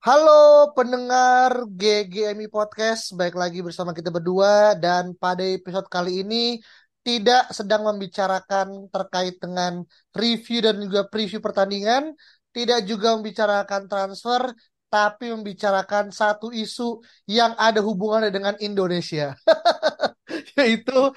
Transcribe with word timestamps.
Halo 0.00 0.72
pendengar 0.72 1.68
GGMI 1.76 2.48
Podcast, 2.48 3.12
baik 3.12 3.36
lagi 3.36 3.60
bersama 3.60 3.92
kita 3.92 4.08
berdua. 4.08 4.72
Dan 4.72 5.12
pada 5.12 5.44
episode 5.44 5.92
kali 5.92 6.24
ini 6.24 6.56
tidak 7.04 7.52
sedang 7.52 7.84
membicarakan 7.84 8.88
terkait 8.88 9.36
dengan 9.36 9.84
review 10.16 10.64
dan 10.64 10.80
juga 10.80 11.04
preview 11.04 11.44
pertandingan, 11.44 12.16
tidak 12.48 12.88
juga 12.88 13.12
membicarakan 13.12 13.92
transfer, 13.92 14.56
tapi 14.88 15.36
membicarakan 15.36 16.08
satu 16.16 16.48
isu 16.48 17.04
yang 17.28 17.52
ada 17.60 17.84
hubungannya 17.84 18.32
dengan 18.32 18.56
Indonesia. 18.56 19.36
Yaitu 20.56 21.12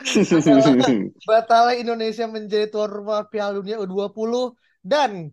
batalnya 1.32 1.80
Indonesia 1.80 2.28
menjadi 2.28 2.68
tuan 2.68 2.92
rumah 2.92 3.32
Piala 3.32 3.56
Dunia 3.56 3.80
U20 3.80 4.60
dan 4.84 5.32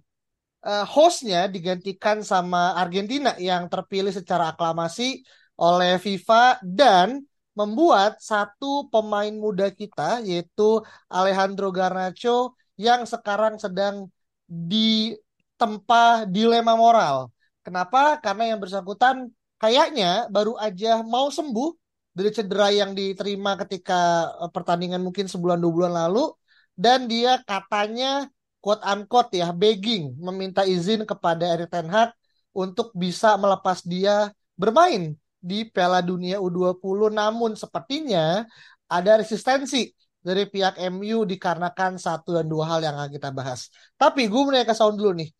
uh, 0.64 0.86
hostnya 0.86 1.48
digantikan 1.48 2.20
sama 2.24 2.76
Argentina 2.76 3.36
yang 3.40 3.68
terpilih 3.72 4.12
secara 4.12 4.52
aklamasi 4.52 5.24
oleh 5.60 6.00
FIFA 6.00 6.60
dan 6.64 7.20
membuat 7.52 8.22
satu 8.22 8.88
pemain 8.88 9.32
muda 9.34 9.68
kita 9.68 10.24
yaitu 10.24 10.80
Alejandro 11.12 11.68
Garnacho 11.68 12.56
yang 12.80 13.04
sekarang 13.04 13.60
sedang 13.60 14.08
ditempa 14.48 16.24
dilema 16.24 16.72
moral. 16.78 17.28
Kenapa? 17.60 18.16
Karena 18.24 18.56
yang 18.56 18.58
bersangkutan 18.62 19.28
kayaknya 19.60 20.32
baru 20.32 20.56
aja 20.56 21.04
mau 21.04 21.28
sembuh 21.28 21.76
dari 22.16 22.30
cedera 22.32 22.72
yang 22.72 22.96
diterima 22.96 23.54
ketika 23.60 24.32
eh, 24.40 24.50
pertandingan 24.50 25.04
mungkin 25.04 25.28
sebulan 25.28 25.60
dua 25.60 25.72
bulan 25.72 25.92
lalu 25.94 26.32
dan 26.74 27.04
dia 27.04 27.44
katanya 27.44 28.24
quote 28.60 28.84
unquote 28.84 29.32
ya 29.40 29.50
begging 29.50 30.14
meminta 30.20 30.62
izin 30.68 31.08
kepada 31.08 31.44
Erik 31.48 31.72
Ten 31.72 31.88
Hag 31.88 32.12
untuk 32.52 32.92
bisa 32.92 33.34
melepas 33.40 33.80
dia 33.84 34.30
bermain 34.54 35.16
di 35.40 35.64
Piala 35.64 36.04
Dunia 36.04 36.36
U20 36.38 37.10
namun 37.16 37.56
sepertinya 37.56 38.44
ada 38.90 39.12
resistensi 39.16 39.88
dari 40.20 40.44
pihak 40.44 40.76
MU 40.92 41.24
dikarenakan 41.24 41.96
satu 41.96 42.36
dan 42.36 42.46
dua 42.52 42.64
hal 42.68 42.80
yang 42.84 42.94
akan 43.00 43.10
kita 43.16 43.32
bahas. 43.32 43.72
Tapi 43.96 44.28
gue 44.28 44.40
mau 44.44 44.52
ke 44.52 44.74
Sound 44.76 45.00
dulu 45.00 45.16
nih. 45.16 45.30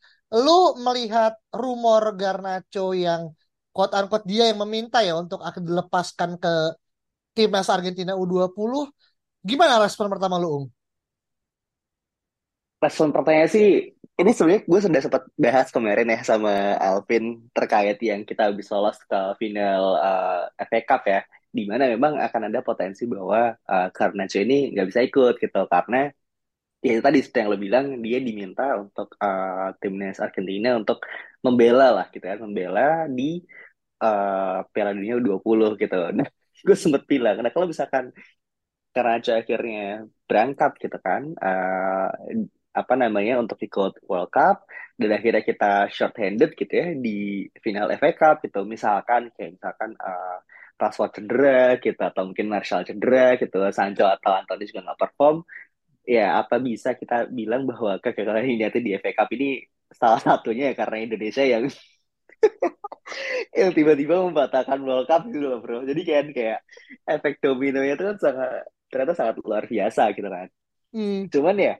Lu 0.41 0.79
melihat 0.81 1.37
rumor 1.53 2.17
Garnacho 2.17 2.97
yang 2.97 3.35
quote 3.75 3.93
unquote 3.93 4.25
dia 4.25 4.49
yang 4.49 4.65
meminta 4.65 5.05
ya 5.05 5.19
untuk 5.21 5.45
akan 5.45 5.63
dilepaskan 5.69 6.31
ke 6.41 6.53
timnas 7.37 7.69
Argentina 7.69 8.17
U20. 8.17 8.89
Gimana 9.45 9.81
respon 9.85 10.09
pertama 10.13 10.37
lu, 10.41 10.49
Ung? 10.65 10.67
Respon 12.81 13.13
pertanyaan 13.13 13.51
sih, 13.53 13.93
ini 14.21 14.31
sebenarnya 14.33 14.63
gue 14.65 14.81
sudah 14.81 15.01
sempat 15.05 15.23
bahas 15.37 15.69
kemarin 15.69 16.09
ya 16.09 16.21
sama 16.25 16.81
Alvin 16.81 17.45
terkait 17.53 18.01
yang 18.01 18.25
kita 18.25 18.49
bisa 18.57 18.73
lolos 18.77 18.97
ke 19.05 19.21
final 19.37 20.01
uh, 20.01 20.49
eh, 20.57 20.65
FA 20.65 20.81
Cup 20.89 21.03
ya, 21.05 21.21
di 21.53 21.69
mana 21.69 21.85
memang 21.93 22.17
akan 22.17 22.49
ada 22.49 22.65
potensi 22.65 23.05
bahwa 23.05 23.53
uh, 23.69 23.89
Garnacho 23.93 24.41
ini 24.41 24.73
nggak 24.73 24.87
bisa 24.89 25.01
ikut 25.05 25.35
gitu. 25.37 25.61
Karena 25.69 26.09
ya 26.81 27.05
tadi 27.05 27.21
yang 27.21 27.49
lo 27.53 27.59
bilang 27.61 27.87
dia 28.01 28.19
diminta 28.25 28.65
untuk 28.81 29.13
uh, 29.21 29.77
timnas 29.81 30.17
Argentina 30.17 30.69
untuk 30.81 31.05
membela 31.45 31.93
lah 31.93 32.07
gitu 32.09 32.25
kan, 32.25 32.41
membela 32.41 33.05
di 33.13 33.45
uh, 34.01 34.65
Piala 34.73 34.97
Dunia 34.97 35.21
U20 35.21 35.77
gitu. 35.77 35.99
Nah, 36.17 36.29
gue 36.67 36.77
sempet 36.81 37.05
bilang, 37.05 37.37
nah 37.45 37.53
kalau 37.53 37.69
misalkan 37.69 38.09
Garnacho 38.95 39.37
akhirnya 39.37 40.09
berangkat 40.29 40.73
gitu 40.83 40.97
kan, 40.97 41.23
uh, 41.45 42.09
apa 42.71 42.95
namanya 42.95 43.43
untuk 43.43 43.59
ikut 43.59 44.07
World 44.07 44.31
Cup 44.31 44.67
dan 44.95 45.11
akhirnya 45.11 45.43
kita 45.43 45.91
short 45.91 46.15
handed 46.21 46.55
gitu 46.55 46.71
ya 46.71 46.95
di 46.95 47.49
final 47.65 47.91
FA 47.99 48.11
Cup 48.15 48.37
gitu. 48.47 48.63
Misalkan 48.63 49.35
kayak 49.35 49.59
misalkan 49.59 49.97
uh, 49.99 50.39
Rashford 50.81 51.13
cedera 51.13 51.77
gitu 51.77 52.01
atau 52.01 52.23
mungkin 52.25 52.49
Martial 52.49 52.87
cedera 52.89 53.37
gitu 53.37 53.59
Sancho 53.75 54.07
atau 54.09 54.33
Anthony 54.33 54.65
juga 54.65 54.81
nggak 54.89 55.01
perform 55.03 55.45
ya 56.09 56.41
apa 56.41 56.57
bisa 56.57 56.97
kita 56.97 57.29
bilang 57.29 57.69
bahwa 57.69 58.01
kegagalan 58.01 58.49
ini 58.49 58.65
di 58.73 58.97
FA 58.97 59.13
Cup 59.13 59.29
ini 59.37 59.61
salah 59.93 60.21
satunya 60.23 60.73
ya 60.73 60.75
karena 60.79 60.97
Indonesia 61.05 61.45
yang 61.45 61.69
yang 63.61 63.71
tiba-tiba 63.77 64.17
membatalkan 64.25 64.81
World 64.81 65.07
Cup 65.11 65.29
gitu 65.29 65.45
loh 65.45 65.61
bro. 65.61 65.85
Jadi 65.85 66.01
kan 66.09 66.27
kayak 66.33 66.61
efek 67.05 67.43
dominonya 67.45 67.95
itu 67.99 68.05
kan 68.09 68.17
sangat 68.17 68.65
ternyata 68.91 69.13
sangat 69.15 69.35
luar 69.45 69.65
biasa 69.69 70.17
gitu 70.17 70.31
kan. 70.31 70.49
Hmm. 70.91 71.31
cuman 71.31 71.55
ya 71.55 71.75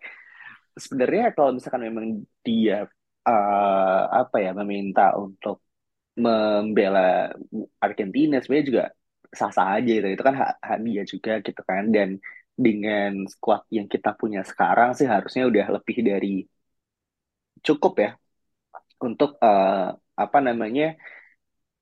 sebenarnya 0.85 1.25
kalau 1.37 1.51
misalkan 1.57 1.83
memang 1.89 2.07
dia 2.47 2.89
uh, 3.29 4.03
apa 4.21 4.37
ya 4.45 4.51
meminta 4.61 5.03
untuk 5.25 5.57
membela 6.25 7.31
Argentina 7.87 8.37
sebenarnya 8.41 8.69
juga 8.71 8.85
sah-sah 9.39 9.69
aja 9.79 9.93
gitu. 9.99 10.09
Itu 10.15 10.23
kan 10.29 10.35
hak, 10.41 10.51
hak 10.69 10.79
dia 10.87 11.03
juga 11.13 11.33
gitu 11.47 11.61
kan. 11.71 11.83
Dan 11.95 12.09
dengan 12.65 13.11
squad 13.33 13.63
yang 13.77 13.87
kita 13.95 14.11
punya 14.21 14.41
sekarang 14.51 14.91
sih 14.99 15.07
harusnya 15.09 15.43
udah 15.51 15.67
lebih 15.77 15.97
dari 16.05 16.45
cukup 17.67 17.93
ya 18.05 18.11
untuk 19.01 19.31
uh, 19.41 19.97
apa 20.17 20.39
namanya 20.45 20.97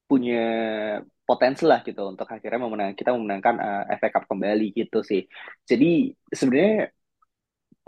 punya 0.08 0.38
potensi 1.28 1.62
lah 1.69 1.84
gitu 1.84 2.00
untuk 2.12 2.25
akhirnya 2.25 2.60
memenang 2.64 2.97
kita 2.97 3.10
memenangkan 3.12 3.54
uh, 3.60 3.82
FA 4.00 4.08
Cup 4.14 4.25
kembali 4.31 4.72
gitu 4.72 4.98
sih. 5.04 5.20
Jadi 5.69 6.14
sebenarnya 6.32 6.88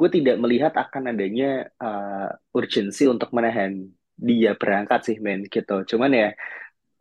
gue 0.00 0.08
tidak 0.08 0.40
melihat 0.40 0.72
akan 0.72 1.12
adanya 1.12 1.68
uh, 1.76 2.32
urgensi 2.56 3.04
untuk 3.04 3.36
menahan 3.36 3.84
dia 4.16 4.56
berangkat 4.56 5.00
sih 5.04 5.16
men 5.20 5.44
gitu 5.44 5.84
cuman 5.84 6.10
ya 6.16 6.28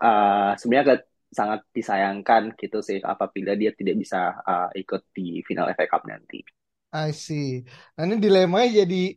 uh, 0.03 0.51
sebenarnya 0.59 1.07
sangat 1.29 1.61
disayangkan 1.71 2.57
gitu 2.57 2.81
sih 2.81 2.99
apabila 2.99 3.53
dia 3.53 3.71
tidak 3.71 4.01
bisa 4.01 4.33
uh, 4.41 4.69
ikut 4.73 5.13
di 5.13 5.45
final 5.45 5.69
FA 5.77 5.85
Cup 5.85 6.09
nanti. 6.09 6.41
I 6.89 7.13
see. 7.13 7.61
Nah 7.93 8.09
ini 8.09 8.17
dilemanya 8.17 8.81
jadi 8.83 9.13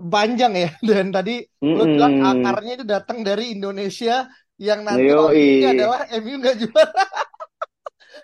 panjang 0.00 0.52
ya 0.56 0.70
dan 0.88 1.12
tadi 1.12 1.44
mm 1.44 1.60
-hmm. 1.60 1.76
lo 1.76 1.84
bilang 1.84 2.14
akarnya 2.24 2.72
itu 2.80 2.86
datang 2.88 3.20
dari 3.20 3.52
Indonesia 3.52 4.24
yang 4.56 4.80
nanti 4.86 5.12
ini 5.36 5.66
adalah 5.68 6.08
MU 6.08 6.34
nggak 6.40 6.56
juara. 6.56 7.04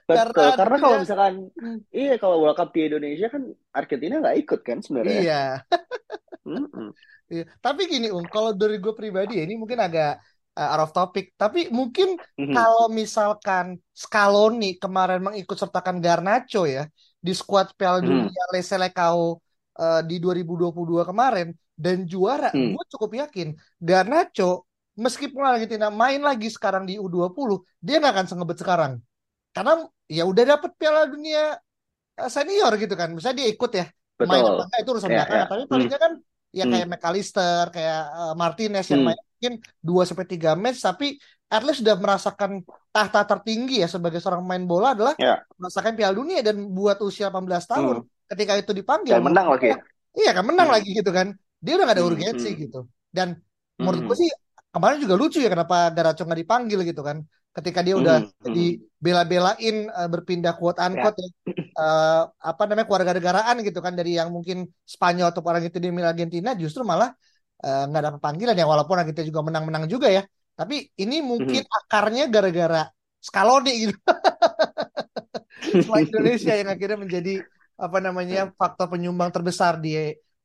Betul, 0.04 0.36
karena, 0.36 0.56
karena 0.56 0.76
kalau 0.80 0.96
misalkan 1.00 1.34
hmm. 1.52 1.78
iya 1.92 2.14
kalau 2.20 2.36
World 2.44 2.56
Cup 2.56 2.70
di 2.72 2.80
Indonesia 2.88 3.28
kan 3.32 3.42
Argentina 3.72 4.14
nggak 4.20 4.36
ikut 4.44 4.60
kan 4.64 4.78
sebenarnya. 4.84 5.20
Iya. 5.20 5.44
iya. 7.32 7.44
Tapi 7.60 7.82
gini 7.88 8.08
Ung, 8.08 8.28
kalau 8.28 8.56
dari 8.56 8.80
gue 8.80 8.94
pribadi 8.96 9.40
ya, 9.40 9.44
ini 9.44 9.56
mungkin 9.56 9.80
agak 9.80 10.20
uh, 10.56 10.68
out 10.74 10.82
of 10.88 10.92
topic, 10.96 11.36
tapi 11.36 11.68
mungkin 11.68 12.16
mm-hmm. 12.16 12.54
kalau 12.54 12.86
misalkan 12.90 13.78
Scaloni 13.92 14.80
kemarin 14.80 15.22
mengikut 15.22 15.56
sertakan 15.56 16.00
Garnacho 16.02 16.64
ya 16.64 16.88
di 17.18 17.32
skuad 17.34 17.74
Piala 17.74 18.00
mm. 18.00 18.06
Dunia 18.06 18.44
Le 18.54 18.60
Selecao 18.62 19.38
uh, 19.78 20.00
di 20.02 20.16
2022 20.18 21.04
kemarin 21.04 21.48
dan 21.78 22.02
juara, 22.08 22.50
mm. 22.50 22.74
gue 22.74 22.84
cukup 22.90 23.10
yakin 23.26 23.54
Garnacho 23.78 24.66
meskipun 24.98 25.46
Argentina 25.46 25.94
main 25.94 26.18
lagi 26.18 26.50
sekarang 26.50 26.82
di 26.82 26.98
U20, 26.98 27.62
dia 27.78 28.02
nggak 28.02 28.14
akan 28.18 28.26
sengebet 28.26 28.58
sekarang 28.58 28.98
karena 29.58 29.72
ya 30.06 30.22
udah 30.22 30.44
dapet 30.54 30.70
Piala 30.78 31.10
Dunia 31.10 31.58
eh, 32.14 32.30
senior 32.30 32.72
gitu 32.78 32.94
kan 32.94 33.10
misalnya 33.10 33.42
dia 33.42 33.48
ikut 33.50 33.70
ya 33.74 33.86
Betul. 34.14 34.30
main 34.30 34.42
apa 34.46 34.62
enggak 34.70 34.80
itu 34.86 34.90
urusan 34.94 35.10
yeah, 35.10 35.16
belakang 35.18 35.38
yeah. 35.38 35.48
tapi 35.50 35.62
palingnya 35.66 35.98
kan 35.98 36.12
ya 36.48 36.64
hmm. 36.64 36.72
kayak 36.72 36.86
McAllister 36.86 37.64
kayak 37.74 38.00
uh, 38.14 38.34
Martinez 38.38 38.86
yang 38.86 39.02
hmm. 39.02 39.08
main 39.10 39.18
mungkin 39.18 39.54
2 39.82 40.08
sampai 40.08 40.26
tiga 40.26 40.50
match 40.54 40.78
tapi 40.82 41.18
at 41.50 41.62
least 41.66 41.82
sudah 41.82 41.96
merasakan 41.98 42.62
tahta 42.90 43.20
tertinggi 43.26 43.82
ya 43.82 43.88
sebagai 43.90 44.18
seorang 44.22 44.42
main 44.46 44.62
bola 44.66 44.94
adalah 44.94 45.14
yeah. 45.18 45.42
merasakan 45.58 45.98
Piala 45.98 46.14
Dunia 46.14 46.40
dan 46.40 46.70
buat 46.70 46.98
usia 47.02 47.30
18 47.30 47.46
tahun 47.66 47.96
hmm. 48.02 48.28
ketika 48.30 48.52
itu 48.54 48.72
dipanggil 48.74 49.18
dan 49.18 49.26
menang 49.26 49.50
lagi 49.50 49.74
iya 50.14 50.30
kan 50.30 50.46
menang 50.46 50.70
hmm. 50.70 50.76
lagi 50.78 50.90
gitu 50.94 51.10
kan 51.10 51.34
dia 51.58 51.74
udah 51.74 51.86
gak 51.90 51.96
ada 51.98 52.04
hmm, 52.06 52.10
urgensi 52.14 52.50
hmm. 52.54 52.58
gitu 52.62 52.80
dan 53.10 53.34
menurut 53.78 54.06
hmm. 54.06 54.08
gue 54.10 54.16
sih 54.22 54.30
kemarin 54.74 54.98
juga 55.02 55.14
lucu 55.18 55.38
ya 55.42 55.50
kenapa 55.50 55.90
Garaco 55.90 56.22
nggak 56.22 56.40
dipanggil 56.44 56.80
gitu 56.86 57.02
kan 57.02 57.24
ketika 57.58 57.82
dia 57.82 57.98
udah 57.98 58.22
mm 58.22 58.30
-hmm. 58.30 58.54
dibela-belain 58.54 59.76
uh, 59.90 60.08
berpindah 60.08 60.54
quote 60.54 60.78
unquote 60.78 61.18
ya. 61.18 61.26
ya 61.26 61.58
uh, 61.78 62.22
apa 62.38 62.62
namanya 62.66 62.86
keluarga 62.86 63.12
negaraan 63.14 63.56
gitu 63.66 63.78
kan 63.82 63.94
dari 63.98 64.18
yang 64.18 64.30
mungkin 64.30 64.66
Spanyol 64.86 65.34
atau 65.34 65.42
orang 65.42 65.66
itu 65.66 65.78
di 65.82 65.90
Argentina 66.02 66.54
justru 66.54 66.82
malah 66.82 67.14
eh, 67.58 67.82
nggak 67.90 68.02
uh, 68.02 68.06
dapat 68.10 68.20
panggilan 68.22 68.54
ya 68.54 68.66
walaupun 68.66 69.02
kita 69.10 69.26
juga 69.26 69.42
menang-menang 69.42 69.90
juga 69.90 70.10
ya 70.10 70.22
tapi 70.54 70.90
ini 70.98 71.22
mungkin 71.22 71.62
mm 71.62 71.70
-hmm. 71.70 71.80
akarnya 71.86 72.24
gara-gara 72.30 72.82
Scaloni 73.18 73.72
gitu 73.86 73.98
selain 75.86 76.06
Indonesia 76.06 76.54
yang 76.54 76.70
akhirnya 76.70 76.98
menjadi 76.98 77.34
apa 77.78 77.98
namanya 77.98 78.50
faktor 78.54 78.90
penyumbang 78.90 79.30
terbesar 79.30 79.78
di 79.78 79.94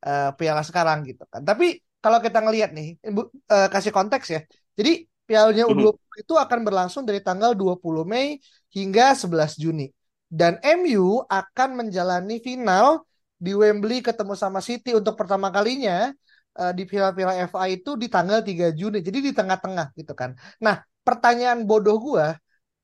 uh, 0.06 0.30
Piala 0.38 0.62
sekarang 0.66 1.06
gitu 1.06 1.26
kan 1.30 1.42
tapi 1.46 1.82
kalau 2.02 2.22
kita 2.22 2.42
ngelihat 2.42 2.74
nih 2.74 2.98
uh, 3.10 3.70
kasih 3.70 3.94
konteks 3.94 4.28
ya 4.30 4.42
jadi 4.74 5.06
Piala 5.24 5.52
U20 5.56 5.72
mm 5.72 5.80
-hmm. 5.80 6.24
itu 6.24 6.34
akan 6.36 6.60
berlangsung 6.68 7.04
dari 7.08 7.24
tanggal 7.24 7.56
20 7.56 8.04
Mei 8.04 8.38
hingga 8.76 9.16
11 9.16 9.56
Juni 9.56 9.88
dan 10.34 10.58
MU 10.66 11.22
akan 11.30 11.70
menjalani 11.78 12.42
final 12.42 13.06
di 13.38 13.54
Wembley 13.54 14.02
ketemu 14.02 14.34
sama 14.34 14.66
City 14.66 14.98
untuk 14.98 15.14
pertama 15.14 15.54
kalinya 15.54 16.10
uh, 16.58 16.74
di 16.74 16.90
Piala-Piala 16.90 17.46
FA 17.46 17.70
itu 17.70 17.94
di 17.94 18.10
tanggal 18.10 18.42
3 18.42 18.74
Juni. 18.74 19.06
Jadi 19.06 19.30
di 19.30 19.32
tengah-tengah 19.36 19.94
gitu 19.94 20.18
kan. 20.18 20.34
Nah, 20.58 20.82
pertanyaan 21.06 21.68
bodoh 21.70 22.02
gua 22.02 22.34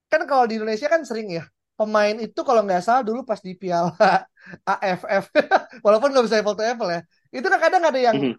kan 0.10 0.26
kalau 0.30 0.46
di 0.46 0.62
Indonesia 0.62 0.90
kan 0.90 1.02
sering 1.06 1.30
ya 1.32 1.46
pemain 1.78 2.18
itu 2.18 2.42
kalau 2.44 2.66
nggak 2.66 2.82
salah 2.84 3.06
dulu 3.06 3.24
pas 3.24 3.40
di 3.40 3.56
Piala 3.56 3.94
AFF 4.74 5.32
walaupun 5.86 6.12
nggak 6.12 6.26
bisa 6.28 6.42
apple 6.42 6.58
to 6.58 6.66
apple 6.66 6.90
ya 6.92 7.06
itu 7.32 7.46
kan 7.46 7.60
kadang 7.62 7.86
ada 7.86 7.96
yang 7.96 8.18
mm 8.18 8.34
-hmm. 8.34 8.36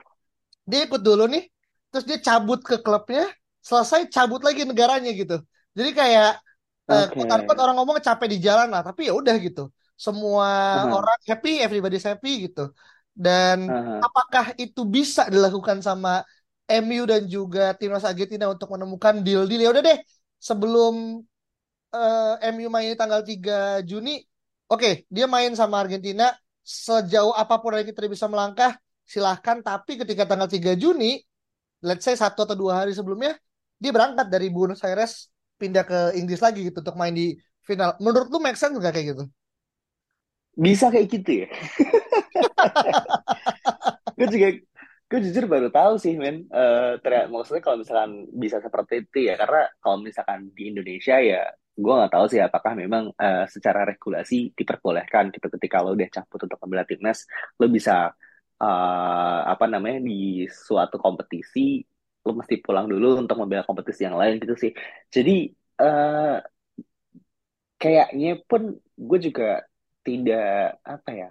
dia 0.66 0.80
ikut 0.84 1.00
dulu 1.00 1.30
nih 1.30 1.46
terus 1.94 2.04
dia 2.04 2.18
cabut 2.20 2.60
ke 2.60 2.82
klubnya 2.82 3.30
selesai 3.60 4.08
cabut 4.08 4.40
lagi 4.40 4.64
negaranya 4.64 5.12
gitu 5.12 5.40
jadi 5.76 5.90
kayak 5.92 6.30
okay. 6.88 7.22
uh, 7.24 7.60
orang 7.60 7.76
ngomong 7.78 8.00
capek 8.00 8.28
di 8.32 8.38
jalan 8.42 8.68
lah 8.72 8.82
tapi 8.82 9.08
ya 9.08 9.14
udah 9.14 9.36
gitu 9.38 9.70
semua 9.94 10.48
uh-huh. 10.88 10.96
orang 10.96 11.18
happy 11.28 11.60
everybody 11.60 12.00
happy 12.00 12.48
gitu 12.48 12.72
dan 13.12 13.68
uh-huh. 13.68 14.00
apakah 14.00 14.56
itu 14.56 14.82
bisa 14.88 15.28
dilakukan 15.28 15.84
sama 15.84 16.24
MU 16.80 17.02
dan 17.04 17.26
juga 17.28 17.76
timnas 17.76 18.06
Argentina 18.06 18.48
untuk 18.48 18.72
menemukan 18.72 19.20
deal-deal 19.20 19.60
ya 19.60 19.70
udah 19.74 19.82
deh 19.84 19.98
sebelum 20.40 21.20
uh, 21.92 22.34
eh, 22.40 22.50
MU 22.54 22.72
main 22.72 22.96
tanggal 22.96 23.20
3 23.20 23.84
Juni 23.84 24.22
oke 24.70 24.80
okay, 24.80 24.92
dia 25.12 25.28
main 25.28 25.52
sama 25.52 25.82
Argentina 25.82 26.32
sejauh 26.64 27.34
apa 27.34 27.58
pun 27.58 27.76
yang 27.76 27.84
kita 27.84 28.06
bisa 28.06 28.30
melangkah 28.30 28.78
silahkan 29.04 29.58
tapi 29.60 29.98
ketika 30.00 30.24
tanggal 30.24 30.46
3 30.46 30.78
Juni 30.78 31.18
let's 31.82 32.06
say 32.06 32.14
satu 32.14 32.46
atau 32.46 32.56
dua 32.56 32.84
hari 32.84 32.94
sebelumnya 32.94 33.36
dia 33.80 33.90
berangkat 33.90 34.28
dari 34.28 34.52
Buenos 34.52 34.84
Aires 34.84 35.32
pindah 35.56 35.88
ke 35.88 35.98
Inggris 36.20 36.44
lagi 36.44 36.68
gitu 36.68 36.84
untuk 36.84 36.96
main 37.00 37.16
di 37.16 37.32
final. 37.64 37.96
Menurut 37.98 38.28
lu 38.28 38.38
make 38.38 38.60
sense 38.60 38.76
nggak 38.76 38.92
kayak 38.92 39.16
gitu? 39.16 39.24
Bisa 40.54 40.92
kayak 40.92 41.08
gitu 41.08 41.30
ya. 41.44 41.48
gue 44.20 44.28
juga 44.28 44.48
gue 45.10 45.18
jujur 45.26 45.44
baru 45.50 45.68
tahu 45.74 45.98
sih 45.98 46.14
men 46.14 46.46
uh, 46.54 46.94
maksudnya 47.32 47.62
kalau 47.64 47.82
misalkan 47.82 48.30
bisa 48.30 48.62
seperti 48.62 49.02
itu 49.02 49.26
ya 49.26 49.34
karena 49.34 49.66
kalau 49.82 49.98
misalkan 49.98 50.54
di 50.54 50.70
Indonesia 50.70 51.18
ya 51.18 51.50
gue 51.74 51.92
nggak 51.98 52.12
tahu 52.12 52.24
sih 52.30 52.38
apakah 52.38 52.78
memang 52.78 53.10
uh, 53.16 53.44
secara 53.50 53.82
regulasi 53.88 54.54
diperbolehkan 54.54 55.34
gitu 55.34 55.50
ketika 55.58 55.82
lo 55.82 55.98
udah 55.98 56.06
cabut 56.12 56.46
untuk 56.46 56.58
membela 56.62 56.86
timnas 56.86 57.26
lo 57.58 57.66
bisa 57.66 58.14
uh, 58.60 59.40
apa 59.48 59.64
namanya 59.66 60.04
di 60.04 60.44
suatu 60.46 61.00
kompetisi 61.00 61.82
lu 62.26 62.32
mesti 62.36 62.60
pulang 62.60 62.86
dulu 62.86 63.20
untuk 63.22 63.36
membela 63.40 63.64
kompetisi 63.64 64.04
yang 64.04 64.16
lain 64.20 64.40
gitu 64.42 64.54
sih. 64.56 64.72
Jadi 65.08 65.48
uh, 65.80 66.36
kayaknya 67.80 68.40
pun 68.44 68.76
gue 68.76 69.18
juga 69.20 69.64
tidak 70.04 70.80
apa 70.84 71.10
ya. 71.12 71.28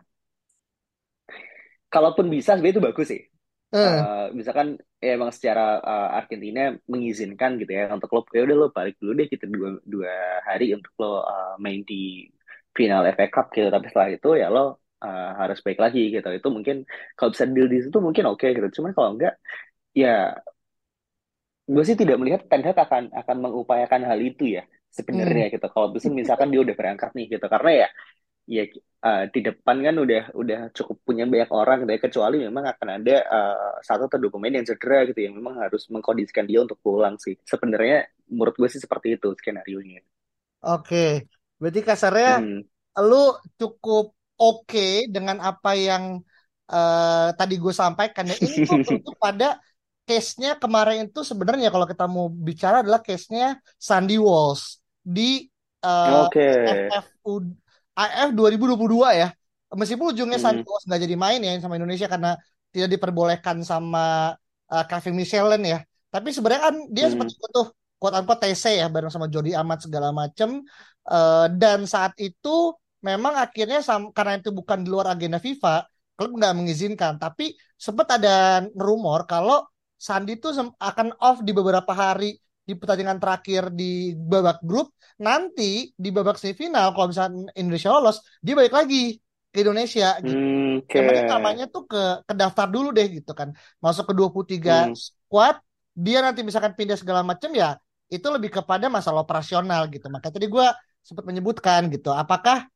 Kalaupun 1.90 2.30
bisa 2.30 2.54
sebenarnya 2.58 2.76
itu 2.78 2.84
bagus 2.86 3.08
sih. 3.10 3.22
Uh, 3.70 4.34
misalkan 4.34 4.82
ya 4.98 5.14
emang 5.14 5.30
secara 5.30 5.78
uh, 5.78 6.10
Argentina 6.18 6.74
mengizinkan 6.90 7.54
gitu 7.62 7.70
ya 7.70 7.86
untuk 7.94 8.10
lo 8.18 8.26
ya 8.34 8.42
udah 8.42 8.58
lo 8.58 8.68
balik 8.74 8.98
dulu 8.98 9.14
deh 9.14 9.30
kita 9.30 9.46
dua 9.46 9.78
dua 9.86 10.10
hari 10.42 10.74
untuk 10.74 10.90
lo 10.98 11.22
uh, 11.22 11.54
main 11.62 11.86
di 11.86 12.26
final 12.74 13.06
FA 13.14 13.30
Cup 13.30 13.54
gitu 13.54 13.70
tapi 13.70 13.86
setelah 13.94 14.10
itu 14.10 14.30
ya 14.42 14.50
lo 14.50 14.82
uh, 15.06 15.32
harus 15.38 15.62
baik 15.62 15.78
lagi 15.78 16.10
gitu 16.10 16.30
itu 16.34 16.48
mungkin 16.50 16.82
kalau 17.14 17.30
bisa 17.30 17.46
deal 17.46 17.70
di 17.70 17.78
situ 17.78 17.98
mungkin 18.02 18.26
oke 18.26 18.42
okay, 18.42 18.58
gitu 18.58 18.82
cuman 18.82 18.92
kalau 18.98 19.10
enggak 19.14 19.38
ya 19.94 20.34
gue 21.70 21.84
sih 21.86 21.94
tidak 21.94 22.18
melihat 22.18 22.42
Ten 22.50 22.66
Hag 22.66 22.78
akan 22.82 23.14
akan 23.14 23.38
mengupayakan 23.46 24.02
hal 24.10 24.18
itu 24.18 24.58
ya 24.58 24.66
sebenarnya 24.90 25.50
hmm. 25.50 25.54
gitu. 25.54 25.68
Kalau 25.70 25.88
bisa 25.94 26.10
misalkan 26.10 26.50
dia 26.50 26.66
udah 26.66 26.74
berangkat 26.74 27.14
nih 27.14 27.38
gitu, 27.38 27.46
karena 27.46 27.72
ya 27.86 27.90
ya 28.50 28.64
uh, 29.06 29.24
di 29.30 29.46
depan 29.46 29.78
kan 29.86 29.96
udah 30.02 30.24
udah 30.34 30.60
cukup 30.74 30.98
punya 31.06 31.30
banyak 31.30 31.54
orang 31.54 31.86
gitu 31.86 31.92
ya, 31.94 32.02
kecuali 32.02 32.38
memang 32.42 32.66
akan 32.74 32.88
ada 32.98 33.16
uh, 33.30 33.74
satu 33.86 34.10
atau 34.10 34.18
dua 34.18 34.34
pemain 34.34 34.58
yang 34.58 34.66
cedera 34.66 35.06
gitu 35.06 35.22
yang 35.22 35.38
memang 35.38 35.62
harus 35.62 35.86
mengkondisikan 35.94 36.50
dia 36.50 36.66
untuk 36.66 36.82
pulang 36.82 37.22
sih. 37.22 37.38
Sebenarnya 37.46 38.10
menurut 38.34 38.58
gue 38.58 38.70
sih 38.74 38.82
seperti 38.82 39.22
itu 39.22 39.30
skenario 39.38 39.80
nya. 39.86 40.02
Oke, 40.66 41.30
berarti 41.62 41.82
kasarnya 41.86 42.42
hmm. 42.42 42.62
lu 43.06 43.38
cukup 43.62 44.18
oke 44.42 44.66
okay 44.66 45.06
dengan 45.06 45.38
apa 45.46 45.78
yang 45.78 46.18
uh, 46.74 47.30
tadi 47.38 47.62
gue 47.62 47.74
sampaikan 47.78 48.26
ya. 48.26 48.36
Ini 48.42 48.66
tuh 49.06 49.14
pada 49.22 49.62
case-nya 50.10 50.58
kemarin 50.58 51.06
itu 51.06 51.22
sebenarnya 51.22 51.70
kalau 51.70 51.86
kita 51.86 52.10
mau 52.10 52.34
bicara 52.34 52.82
adalah 52.82 52.98
case-nya 53.06 53.62
Sandy 53.78 54.18
Walsh 54.18 54.82
di 55.06 55.46
uh, 55.86 56.26
okay. 56.26 56.90
AFF, 56.90 57.06
AF 57.94 58.30
2022 58.34 59.22
ya. 59.22 59.30
Meskipun 59.70 60.18
ujungnya 60.18 60.42
hmm. 60.42 60.46
Sandy 60.50 60.64
Walsh 60.66 60.90
nggak 60.90 61.02
jadi 61.06 61.16
main 61.16 61.40
ya 61.46 61.54
sama 61.62 61.78
Indonesia 61.78 62.10
karena 62.10 62.34
tidak 62.74 62.90
diperbolehkan 62.98 63.62
sama 63.62 64.34
uh, 64.74 64.86
Kevin 64.90 65.14
Michelin 65.14 65.62
ya. 65.62 65.80
Tapi 66.10 66.34
sebenarnya 66.34 66.74
kan 66.74 66.76
dia 66.90 67.06
hmm. 67.06 67.14
seperti 67.14 67.34
itu 67.38 67.64
quote 68.02 68.16
unquote 68.18 68.42
TC 68.50 68.82
ya 68.82 68.88
bareng 68.90 69.14
sama 69.14 69.30
Jody 69.30 69.54
Amat 69.54 69.86
segala 69.86 70.10
macem 70.10 70.66
uh, 71.06 71.46
dan 71.54 71.86
saat 71.86 72.18
itu 72.18 72.74
memang 73.06 73.36
akhirnya 73.38 73.84
karena 74.16 74.42
itu 74.42 74.50
bukan 74.50 74.82
di 74.82 74.90
luar 74.90 75.14
agenda 75.14 75.38
FIFA 75.38 75.86
klub 76.16 76.32
nggak 76.36 76.56
mengizinkan 76.56 77.20
tapi 77.20 77.56
sempat 77.76 78.20
ada 78.20 78.64
rumor 78.76 79.28
kalau 79.28 79.68
Sandi 80.00 80.40
tuh 80.40 80.56
akan 80.80 81.20
off 81.20 81.44
di 81.44 81.52
beberapa 81.52 81.92
hari 81.92 82.40
di 82.64 82.74
pertandingan 82.78 83.20
terakhir 83.20 83.74
di 83.76 84.16
babak 84.16 84.64
grup 84.64 84.96
nanti 85.20 85.92
di 85.92 86.10
babak 86.14 86.40
semifinal 86.40 86.96
kalau 86.96 87.12
misalnya 87.12 87.52
Indonesia 87.60 87.92
lolos 87.92 88.24
dia 88.40 88.56
balik 88.56 88.72
lagi 88.72 89.20
ke 89.50 89.66
Indonesia 89.66 90.16
gitu. 90.22 90.38
Hmm, 90.38 90.86
okay. 90.86 91.26
Yang 91.26 91.34
namanya 91.34 91.66
tuh 91.68 91.90
ke 91.90 92.22
ke 92.24 92.34
daftar 92.38 92.70
dulu 92.70 92.94
deh 92.94 93.10
gitu 93.10 93.34
kan. 93.34 93.52
Masuk 93.82 94.08
ke 94.08 94.14
23 94.14 94.94
hmm. 94.94 94.96
squad, 94.96 95.58
dia 95.98 96.22
nanti 96.22 96.46
misalkan 96.46 96.78
pindah 96.78 96.96
segala 96.96 97.26
macam 97.26 97.50
ya 97.52 97.76
itu 98.10 98.26
lebih 98.30 98.54
kepada 98.62 98.86
masalah 98.90 99.26
operasional 99.26 99.90
gitu. 99.90 100.06
Makanya 100.10 100.34
tadi 100.38 100.48
gue 100.50 100.68
sempat 101.02 101.26
menyebutkan 101.26 101.90
gitu. 101.90 102.14
Apakah 102.14 102.70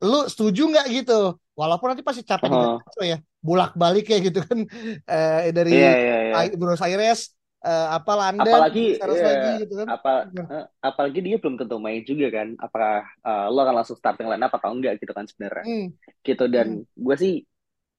lu 0.00 0.20
setuju 0.30 0.70
nggak 0.70 0.86
gitu? 1.02 1.36
Walaupun 1.56 1.92
nanti 1.92 2.04
pasti 2.04 2.22
capek 2.22 2.52
uh 2.52 2.78
-huh. 2.78 3.04
ya 3.04 3.18
bolak-balik 3.46 4.06
ya 4.10 4.18
gitu 4.18 4.42
kan 4.42 4.58
eh, 5.14 5.54
dari 5.54 5.72
yeah, 5.78 5.96
yeah, 5.96 6.20
yeah. 6.34 6.58
Buenos 6.58 6.82
Aires 6.82 7.36
uh, 7.62 7.88
apa 7.94 8.12
London 8.14 8.46
apalagi 8.46 8.98
yeah, 8.98 9.06
lagi 9.06 9.50
gitu 9.66 9.74
kan 9.82 9.86
apa 9.86 10.12
uh, 10.30 10.66
apalagi 10.82 11.20
dia 11.22 11.36
belum 11.38 11.54
tentu 11.58 11.78
main 11.78 12.02
juga 12.02 12.26
kan 12.30 12.48
apakah 12.58 13.06
uh, 13.22 13.46
lo 13.50 13.62
akan 13.62 13.74
langsung 13.82 13.98
starting 13.98 14.26
line 14.26 14.42
up 14.42 14.54
atau 14.54 14.74
enggak 14.74 14.98
gitu 14.98 15.14
kan 15.14 15.26
sebenarnya 15.26 15.64
mm. 15.64 15.86
gitu 16.26 16.44
dan 16.50 16.82
mm. 16.82 16.98
gue 16.98 17.16
sih 17.18 17.34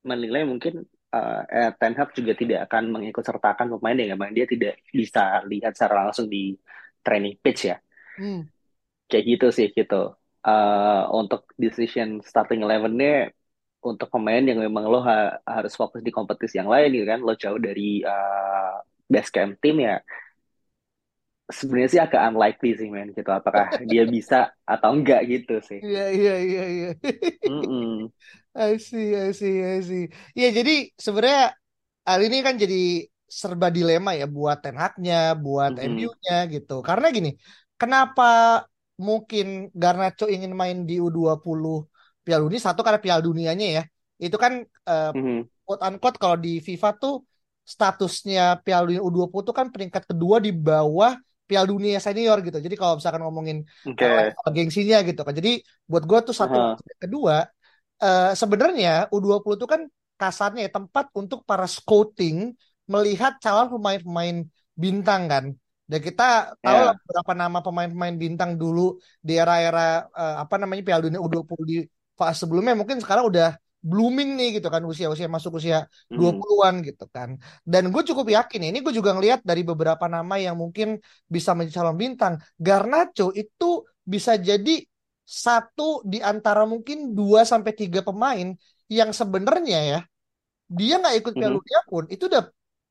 menilai 0.08 0.48
mungkin 0.48 0.88
uh, 1.12 1.42
eh, 1.48 1.72
Ten 1.76 1.94
Hag 1.96 2.16
juga 2.16 2.32
tidak 2.36 2.72
akan 2.72 2.96
mengikut 2.96 3.24
sertakan 3.24 3.76
pemain 3.76 3.98
yang 4.00 4.16
memang 4.16 4.32
dia 4.32 4.48
tidak 4.48 4.80
bisa 4.92 5.44
lihat 5.48 5.76
secara 5.76 6.08
langsung 6.08 6.32
di 6.32 6.56
training 7.04 7.36
pitch 7.40 7.72
ya 7.72 7.78
mm. 8.20 8.42
kayak 9.12 9.26
gitu 9.26 9.48
sih 9.52 9.68
gitu 9.72 10.16
uh, 10.48 11.12
untuk 11.12 11.52
decision 11.60 12.24
starting 12.24 12.64
eleven-nya 12.64 13.36
untuk 13.84 14.10
pemain 14.10 14.42
yang 14.42 14.58
memang 14.58 14.90
lo 14.90 15.00
ha 15.06 15.38
harus 15.46 15.78
fokus 15.78 16.02
di 16.02 16.10
kompetisi 16.10 16.58
yang 16.58 16.72
lain 16.72 16.90
gitu 16.96 17.06
kan 17.08 17.20
lo 17.22 17.38
jauh 17.38 17.60
dari 17.62 18.02
uh, 18.02 18.82
base 19.06 19.32
camp 19.32 19.60
tim 19.60 19.84
ya. 19.84 20.00
Sebenarnya 21.48 21.88
sih 21.88 22.02
agak 22.04 22.22
unlikely 22.28 22.76
sih 22.76 22.90
men 22.92 23.16
gitu. 23.16 23.30
Apakah 23.32 23.80
dia 23.88 24.04
bisa 24.16 24.52
atau 24.68 24.92
enggak 24.92 25.24
gitu 25.28 25.64
sih. 25.64 25.80
Iya 25.80 26.12
iya 26.12 26.36
iya 26.44 26.64
iya. 26.68 26.90
I 28.58 28.76
see 28.82 29.14
I 29.16 29.32
see 29.32 29.62
I 29.64 29.80
see. 29.80 30.12
Ya 30.36 30.52
jadi 30.52 30.92
sebenarnya 30.98 31.56
hal 32.04 32.20
ini 32.24 32.38
kan 32.44 32.60
jadi 32.60 33.08
serba 33.28 33.68
dilema 33.72 34.16
ya 34.16 34.28
buat 34.28 34.64
Ten 34.64 34.76
Hag-nya 34.76 35.36
buat 35.36 35.76
mm 35.76 35.84
-hmm. 35.84 35.96
MU-nya 35.96 36.38
gitu. 36.52 36.84
Karena 36.84 37.08
gini 37.16 37.32
kenapa 37.80 38.64
mungkin 38.98 39.70
Garnacho 39.74 40.26
ingin 40.26 40.54
main 40.58 40.84
di 40.90 40.98
U20 40.98 41.64
Piala 42.26 42.42
Dunia 42.44 42.62
satu 42.62 42.82
karena 42.82 43.00
Piala 43.00 43.22
Dunianya 43.22 43.68
ya 43.82 43.84
itu 44.18 44.36
kan 44.36 44.66
uh, 44.66 45.12
mm-hmm. 45.14 45.40
quote 45.64 45.82
unquote 45.86 46.18
kalau 46.18 46.38
di 46.38 46.58
FIFA 46.60 46.90
tuh 46.98 47.22
statusnya 47.62 48.60
Piala 48.66 48.90
Dunia 48.90 49.04
U20 49.06 49.34
tuh 49.46 49.56
kan 49.56 49.68
peringkat 49.70 50.10
kedua 50.10 50.42
di 50.42 50.50
bawah 50.50 51.14
Piala 51.48 51.68
Dunia 51.70 52.02
senior 52.04 52.44
gitu. 52.44 52.60
Jadi 52.60 52.76
kalau 52.76 53.00
misalkan 53.00 53.24
ngomongin 53.24 53.64
okay. 53.88 54.36
uh, 54.36 54.52
gengsinya 54.52 55.00
gitu 55.08 55.24
kan. 55.24 55.32
Jadi 55.32 55.64
buat 55.88 56.04
gue 56.04 56.20
tuh 56.28 56.36
satu 56.36 56.58
uh 56.60 56.66
-huh. 56.76 57.00
kedua 57.00 57.48
uh, 58.04 58.32
sebenarnya 58.36 59.08
U20 59.14 59.56
itu 59.56 59.68
kan 59.70 59.82
kasarnya 60.18 60.68
ya, 60.68 60.72
tempat 60.74 61.14
untuk 61.14 61.46
para 61.46 61.70
scouting 61.70 62.52
melihat 62.90 63.38
calon 63.38 63.70
pemain-pemain 63.70 64.44
bintang 64.74 65.30
kan. 65.30 65.46
Dan 65.88 66.00
kita 66.04 66.60
tahu 66.60 66.82
yeah. 66.84 66.94
beberapa 67.00 67.32
nama 67.32 67.60
pemain-pemain 67.64 68.16
bintang 68.20 68.60
dulu 68.60 69.00
di 69.24 69.40
era-era 69.40 70.04
uh, 70.12 70.44
apa 70.44 70.60
namanya 70.60 70.84
Piala 70.84 71.08
Dunia 71.08 71.24
U20 71.24 71.60
di 71.64 71.78
fase 72.20 72.44
sebelumnya 72.44 72.76
mungkin 72.76 73.00
sekarang 73.00 73.32
udah 73.32 73.56
blooming 73.80 74.36
nih 74.36 74.60
gitu 74.60 74.68
kan 74.68 74.84
usia-usia 74.84 75.32
masuk 75.32 75.64
usia 75.64 75.88
20-an 76.12 76.84
hmm. 76.84 76.86
gitu 76.92 77.06
kan. 77.08 77.40
Dan 77.64 77.88
gue 77.96 78.04
cukup 78.04 78.28
yakin 78.28 78.68
ini 78.68 78.84
gue 78.84 78.92
juga 78.92 79.16
ngelihat 79.16 79.48
dari 79.48 79.64
beberapa 79.64 80.12
nama 80.12 80.36
yang 80.36 80.60
mungkin 80.60 81.00
bisa 81.24 81.56
menjadi 81.56 81.80
calon 81.80 81.96
bintang. 81.96 82.34
Garnacho 82.60 83.32
itu 83.32 83.88
bisa 84.04 84.36
jadi 84.36 84.84
satu 85.24 86.04
di 86.04 86.20
antara 86.20 86.68
mungkin 86.68 87.16
dua 87.16 87.48
sampai 87.48 87.72
tiga 87.76 88.04
pemain 88.04 88.56
yang 88.88 89.12
sebenarnya 89.12 89.80
ya 89.84 90.00
dia 90.68 91.00
nggak 91.00 91.16
ikut 91.24 91.34
Piala 91.36 91.56
Dunia 91.56 91.80
pun 91.88 92.04
itu 92.12 92.28
udah 92.28 92.44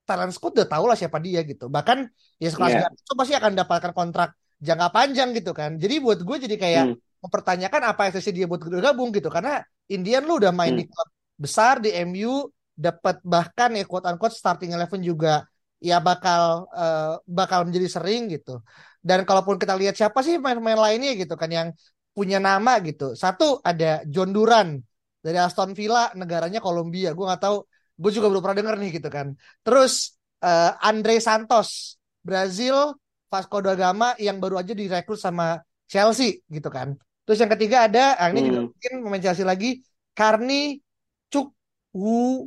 talent 0.07 0.33
scout 0.33 0.55
udah 0.55 0.69
tau 0.71 0.85
lah 0.87 0.95
siapa 0.95 1.19
dia 1.19 1.43
gitu. 1.43 1.67
Bahkan 1.67 1.99
ya 2.39 2.49
sekelas 2.49 2.71
yeah. 2.73 2.83
Garnacho 2.87 3.13
pasti 3.19 3.35
akan 3.35 3.53
dapatkan 3.59 3.93
kontrak 3.93 4.31
jangka 4.63 4.89
panjang 4.95 5.35
gitu 5.35 5.51
kan. 5.51 5.75
Jadi 5.77 5.99
buat 5.99 6.23
gue 6.23 6.37
jadi 6.47 6.57
kayak 6.57 6.85
hmm 6.95 7.05
mempertanyakan 7.27 7.83
apa 7.91 8.03
esensi 8.13 8.31
dia 8.31 8.47
buat 8.47 8.63
gabung 8.63 9.11
gitu 9.11 9.27
karena 9.27 9.59
Indian 9.91 10.23
lu 10.23 10.39
udah 10.39 10.55
main 10.55 10.79
hmm. 10.79 10.81
di 10.81 10.85
klub 10.87 11.09
besar 11.35 11.83
di 11.83 11.91
MU 12.07 12.47
dapat 12.77 13.19
bahkan 13.27 13.75
ya 13.75 13.83
quote 13.83 14.07
unquote 14.07 14.37
starting 14.37 14.71
eleven 14.77 15.03
juga 15.03 15.43
ya 15.83 15.99
bakal 15.99 16.71
uh, 16.71 17.19
bakal 17.27 17.67
menjadi 17.67 17.99
sering 18.01 18.31
gitu 18.31 18.63
dan 19.03 19.27
kalaupun 19.27 19.59
kita 19.59 19.77
lihat 19.77 19.99
siapa 19.99 20.23
sih 20.23 20.39
main-main 20.41 20.79
lainnya 20.79 21.13
gitu 21.19 21.35
kan 21.37 21.51
yang 21.51 21.69
punya 22.17 22.41
nama 22.41 22.81
gitu 22.81 23.13
satu 23.13 23.61
ada 23.61 24.01
John 24.09 24.33
Duran 24.33 24.81
dari 25.21 25.37
Aston 25.37 25.77
Villa 25.77 26.13
negaranya 26.17 26.63
Kolombia 26.63 27.13
gue 27.13 27.25
nggak 27.27 27.43
tahu 27.43 27.67
gue 27.97 28.11
juga 28.12 28.29
belum 28.29 28.43
pernah 28.45 28.59
denger 28.61 28.76
nih 28.76 28.91
gitu 29.00 29.09
kan 29.09 29.33
terus 29.65 30.17
uh, 30.45 30.76
Andre 30.85 31.17
Santos 31.19 31.97
Brazil 32.21 32.97
Vasco 33.26 33.59
da 33.65 33.75
Gama 33.75 34.15
yang 34.21 34.38
baru 34.38 34.61
aja 34.61 34.76
direkrut 34.76 35.19
sama 35.19 35.65
Chelsea 35.88 36.45
gitu 36.47 36.69
kan 36.69 36.95
Terus 37.26 37.43
yang 37.43 37.53
ketiga 37.59 37.91
ada, 37.91 38.15
ah, 38.23 38.31
ini 38.31 38.38
hmm. 38.41 38.47
juga 38.47 38.61
mungkin 38.71 38.93
pemain 39.03 39.23
Chelsea 39.23 39.43
lagi, 39.43 39.83
Karni 40.15 40.79
Cuk 41.26 41.50
Wu 41.91 42.47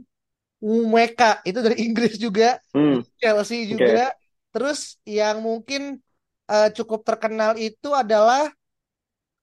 Umeka 0.63 1.43
itu 1.43 1.59
dari 1.59 1.83
Inggris 1.87 2.15
juga, 2.15 2.63
hmm. 2.71 3.03
Chelsea 3.19 3.67
juga. 3.67 4.15
Okay. 4.15 4.27
Terus 4.55 4.79
yang 5.03 5.43
mungkin 5.43 5.99
uh, 6.47 6.71
cukup 6.71 7.03
terkenal 7.03 7.59
itu 7.59 7.91
adalah 7.91 8.47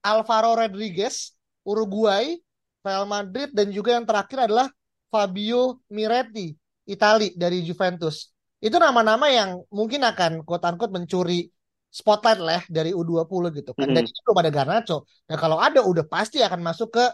Alvaro 0.01 0.57
Rodriguez, 0.57 1.37
Uruguay, 1.69 2.33
Real 2.81 3.05
Madrid, 3.05 3.53
dan 3.53 3.69
juga 3.69 3.93
yang 3.93 4.09
terakhir 4.09 4.49
adalah 4.49 4.73
Fabio 5.17 5.81
Miretti, 5.89 6.53
Itali 6.85 7.33
dari 7.33 7.65
Juventus. 7.65 8.37
Itu 8.61 8.77
nama-nama 8.77 9.33
yang 9.33 9.65
mungkin 9.73 10.05
akan 10.05 10.45
quote-unquote 10.45 10.93
mencuri 10.93 11.49
spotlight 11.89 12.41
lah 12.45 12.63
dari 12.69 12.93
U20 12.93 13.57
gitu 13.57 13.73
kan. 13.73 13.89
Dan 13.89 14.05
mm 14.05 14.13
-hmm. 14.13 14.13
itu 14.13 14.21
belum 14.29 14.39
ada 14.45 14.53
Garnacho. 14.53 15.09
Nah 15.33 15.37
kalau 15.41 15.57
ada 15.57 15.81
udah 15.81 16.05
pasti 16.05 16.45
akan 16.45 16.61
masuk 16.61 16.93
ke 17.01 17.05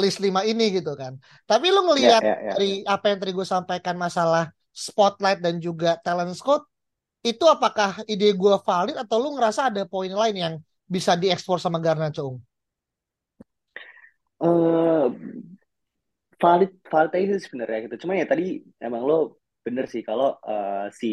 list 0.00 0.24
5 0.24 0.48
ini 0.48 0.80
gitu 0.80 0.96
kan. 0.96 1.20
Tapi 1.44 1.68
lu 1.68 1.84
ngelihat 1.84 2.24
yeah, 2.24 2.32
yeah, 2.32 2.38
yeah. 2.40 2.52
dari 2.56 2.70
apa 2.88 3.04
yang 3.12 3.18
tadi 3.20 3.32
gue 3.36 3.44
sampaikan 3.44 4.00
masalah 4.00 4.48
spotlight 4.72 5.44
dan 5.44 5.60
juga 5.60 6.00
talent 6.00 6.32
scout 6.32 6.64
itu 7.20 7.44
apakah 7.44 8.00
ide 8.08 8.32
gue 8.32 8.56
valid 8.64 8.96
atau 8.96 9.20
lu 9.20 9.36
ngerasa 9.36 9.68
ada 9.68 9.84
poin 9.84 10.08
lain 10.08 10.36
yang 10.36 10.54
bisa 10.88 11.12
diekspor 11.20 11.60
sama 11.60 11.76
Garnacho? 11.76 12.40
Uh, 14.40 15.12
valid 16.42 16.70
valid 16.92 17.12
itu 17.24 17.36
sebenarnya 17.46 17.78
gitu. 17.86 17.96
Cuma 18.06 18.12
ya 18.20 18.26
tadi 18.32 18.44
emang 18.86 19.02
lo 19.08 19.40
bener 19.60 19.84
sih 19.92 20.00
kalau 20.08 20.28
uh, 20.40 20.88
si 21.00 21.06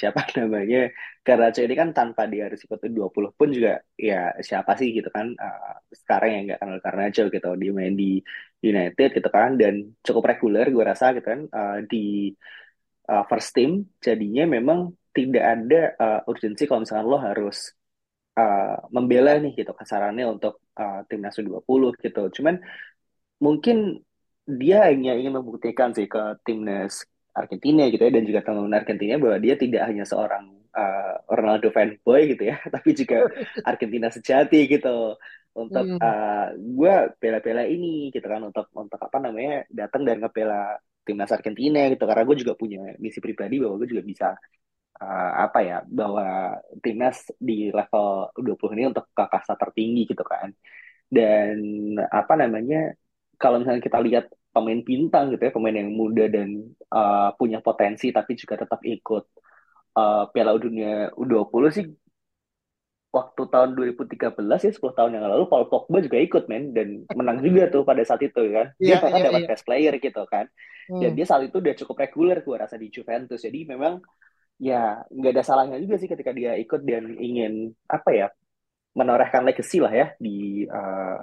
siapa 0.00 0.20
namanya 0.38 0.92
Garnacho 1.24 1.60
ini 1.64 1.74
kan 1.80 1.88
tanpa 1.96 2.22
dia 2.32 2.42
harus 2.46 2.60
ikut 2.64 2.80
20 2.84 3.32
pun 3.38 3.48
juga 3.56 3.80
ya 3.96 4.36
siapa 4.48 4.76
sih 4.80 4.88
gitu 4.96 5.08
kan 5.16 5.26
uh, 5.32 5.72
sekarang 6.00 6.30
yang 6.34 6.42
nggak 6.52 6.60
kenal 6.60 6.78
Garnacho 6.84 7.22
gitu 7.32 7.48
dia 7.60 7.72
main 7.72 7.94
di 7.96 8.20
United 8.60 9.08
gitu 9.16 9.28
kan 9.32 9.50
dan 9.60 9.74
cukup 10.06 10.22
reguler 10.36 10.66
gue 10.68 10.84
rasa 10.84 11.16
gitu 11.16 11.26
kan 11.32 11.40
uh, 11.48 11.80
di 11.88 11.96
uh, 13.08 13.24
first 13.30 13.50
team 13.56 13.70
jadinya 14.04 14.44
memang 14.44 14.92
tidak 15.16 15.44
ada 15.54 15.80
uh, 15.96 16.20
urgensi 16.30 16.62
kalau 16.68 16.84
misalkan 16.84 17.08
lo 17.08 17.18
harus 17.18 17.72
uh, 18.36 18.84
membela 18.92 19.32
nih 19.40 19.52
gitu 19.58 19.72
kasarannya 19.72 20.24
untuk 20.28 20.60
uh, 20.76 21.02
timnas 21.08 21.40
U20 21.40 22.04
gitu 22.04 22.22
cuman 22.36 22.60
mungkin 23.40 24.02
dia 24.48 24.88
hanya 24.88 25.12
ingin 25.12 25.36
membuktikan 25.36 25.92
sih 25.92 26.08
ke 26.08 26.40
timnas 26.40 27.04
Argentina 27.36 27.84
gitu 27.92 28.00
ya 28.00 28.12
dan 28.12 28.24
juga 28.24 28.40
teman-teman 28.40 28.80
Argentina 28.80 29.14
bahwa 29.20 29.36
dia 29.36 29.54
tidak 29.60 29.82
hanya 29.84 30.04
seorang 30.08 30.44
uh, 30.72 31.14
Ronaldo 31.28 31.68
fanboy 31.68 32.32
gitu 32.32 32.48
ya 32.48 32.56
tapi 32.74 32.96
juga 32.96 33.28
Argentina 33.70 34.08
sejati 34.08 34.64
gitu 34.64 35.20
untuk 35.52 35.84
hmm. 35.84 36.00
uh, 36.00 36.48
gue 36.56 36.94
bela-bela 37.20 37.68
ini 37.68 38.08
gitu 38.08 38.24
kan 38.24 38.40
untuk 38.40 38.72
untuk 38.72 38.98
apa 38.98 39.18
namanya 39.20 39.68
datang 39.68 40.08
dan 40.08 40.22
ngebela 40.22 40.80
timnas 41.04 41.32
Argentina 41.32 41.88
gitu 41.92 42.04
karena 42.04 42.24
gue 42.24 42.36
juga 42.40 42.52
punya 42.56 42.96
misi 42.96 43.18
pribadi 43.20 43.60
bahwa 43.60 43.80
gue 43.80 43.88
juga 43.90 44.02
bisa 44.04 44.28
uh, 45.02 45.32
apa 45.44 45.58
ya 45.64 45.78
bahwa 45.84 46.56
timnas 46.80 47.32
di 47.36 47.68
level 47.72 48.32
20 48.36 48.76
ini 48.76 48.84
untuk 48.92 49.06
ke 49.12 49.24
kasta 49.24 49.54
tertinggi 49.56 50.08
gitu 50.08 50.24
kan 50.24 50.52
dan 51.08 51.56
apa 52.12 52.36
namanya 52.36 52.92
kalau 53.38 53.62
misalnya 53.62 53.82
kita 53.82 53.98
lihat 54.02 54.26
pemain 54.50 54.80
bintang 54.82 55.30
gitu 55.32 55.42
ya, 55.46 55.52
pemain 55.54 55.76
yang 55.76 55.90
muda 55.94 56.26
dan 56.26 56.74
uh, 56.90 57.30
punya 57.38 57.62
potensi 57.62 58.10
tapi 58.10 58.34
juga 58.34 58.58
tetap 58.58 58.82
ikut 58.82 59.24
uh, 59.94 60.24
Piala 60.34 60.58
Dunia 60.58 61.14
U20 61.14 61.64
sih 61.70 61.86
waktu 63.08 63.42
tahun 63.48 63.72
2013 63.72 64.36
ya 64.36 64.72
10 64.76 64.98
tahun 64.98 65.10
yang 65.16 65.24
lalu 65.24 65.48
Paul 65.48 65.66
Pogba 65.72 66.04
juga 66.04 66.20
ikut 66.20 66.44
men 66.44 66.76
dan 66.76 67.08
menang 67.16 67.40
juga 67.40 67.72
tuh 67.72 67.80
pada 67.80 68.04
saat 68.04 68.20
itu 68.20 68.52
kan 68.52 68.68
dia 68.76 68.94
yeah, 68.94 69.00
bahkan 69.00 69.20
yeah, 69.24 69.26
dapat 69.32 69.42
yeah. 69.42 69.50
best 69.50 69.64
player 69.64 69.94
gitu 69.96 70.22
kan 70.28 70.44
hmm. 70.92 71.00
dan 71.00 71.10
dia 71.16 71.24
saat 71.24 71.42
itu 71.48 71.56
udah 71.56 71.74
cukup 71.80 71.96
reguler 72.04 72.38
gue 72.44 72.56
rasa 72.60 72.76
di 72.76 72.92
Juventus 72.92 73.40
jadi 73.40 73.64
memang 73.64 74.04
ya 74.60 75.00
nggak 75.08 75.32
ada 75.40 75.42
salahnya 75.46 75.80
juga 75.80 75.96
sih 75.96 76.10
ketika 76.10 76.36
dia 76.36 76.52
ikut 76.60 76.84
dan 76.84 77.16
ingin 77.16 77.72
apa 77.88 78.10
ya 78.12 78.26
menorehkan 78.92 79.46
legacy 79.46 79.80
lah 79.80 79.94
ya 79.94 80.06
di 80.20 80.68
uh, 80.68 81.22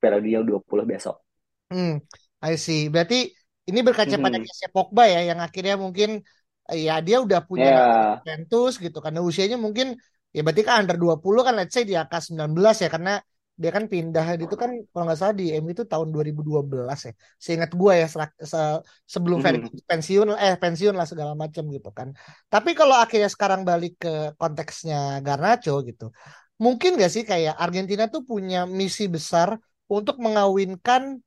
Dunia 0.00 0.38
U20 0.44 0.86
besok 0.86 1.26
Hmm, 1.66 1.98
I 2.46 2.54
see. 2.54 2.86
Berarti 2.86 3.26
ini 3.66 3.80
berkaca 3.82 4.14
pada 4.22 4.38
hmm. 4.38 4.46
case 4.46 4.70
Pogba 4.70 5.10
ya, 5.10 5.26
yang 5.26 5.42
akhirnya 5.42 5.74
mungkin 5.74 6.22
ya 6.70 6.98
dia 7.02 7.22
udah 7.22 7.40
punya 7.46 7.70
yeah. 7.70 8.06
Juventus 8.22 8.78
gitu 8.82 8.98
karena 8.98 9.22
usianya 9.22 9.54
mungkin 9.54 9.94
ya 10.34 10.42
berarti 10.42 10.62
kan 10.66 10.82
under 10.82 10.98
20 10.98 11.46
kan 11.46 11.54
let's 11.54 11.74
say 11.74 11.86
di 11.86 11.94
angka 11.94 12.18
19 12.18 12.58
ya 12.58 12.90
karena 12.90 13.22
dia 13.56 13.70
kan 13.72 13.88
pindah 13.88 14.36
itu 14.36 14.52
kan 14.52 14.68
kalau 14.92 15.08
nggak 15.08 15.16
salah 15.16 15.32
di 15.32 15.48
MU 15.56 15.72
itu 15.72 15.88
tahun 15.88 16.12
2012 16.12 17.08
ya. 17.08 17.12
Seingat 17.40 17.70
gue 17.72 17.92
ya 17.96 18.06
se 18.06 18.18
se 18.44 18.60
sebelum 19.08 19.40
hmm. 19.40 19.88
pensiun 19.88 20.26
eh 20.36 20.54
pensiun 20.60 20.92
lah 20.92 21.08
segala 21.08 21.32
macam 21.32 21.64
gitu 21.72 21.88
kan. 21.88 22.12
Tapi 22.52 22.76
kalau 22.76 22.94
akhirnya 23.00 23.32
sekarang 23.32 23.64
balik 23.64 23.96
ke 23.96 24.36
konteksnya 24.36 25.24
Garnacho 25.24 25.80
gitu. 25.88 26.12
Mungkin 26.60 27.00
gak 27.00 27.12
sih 27.12 27.24
kayak 27.24 27.56
Argentina 27.56 28.08
tuh 28.08 28.24
punya 28.28 28.68
misi 28.68 29.08
besar 29.08 29.56
untuk 29.86 30.18
mengawinkan 30.18 31.22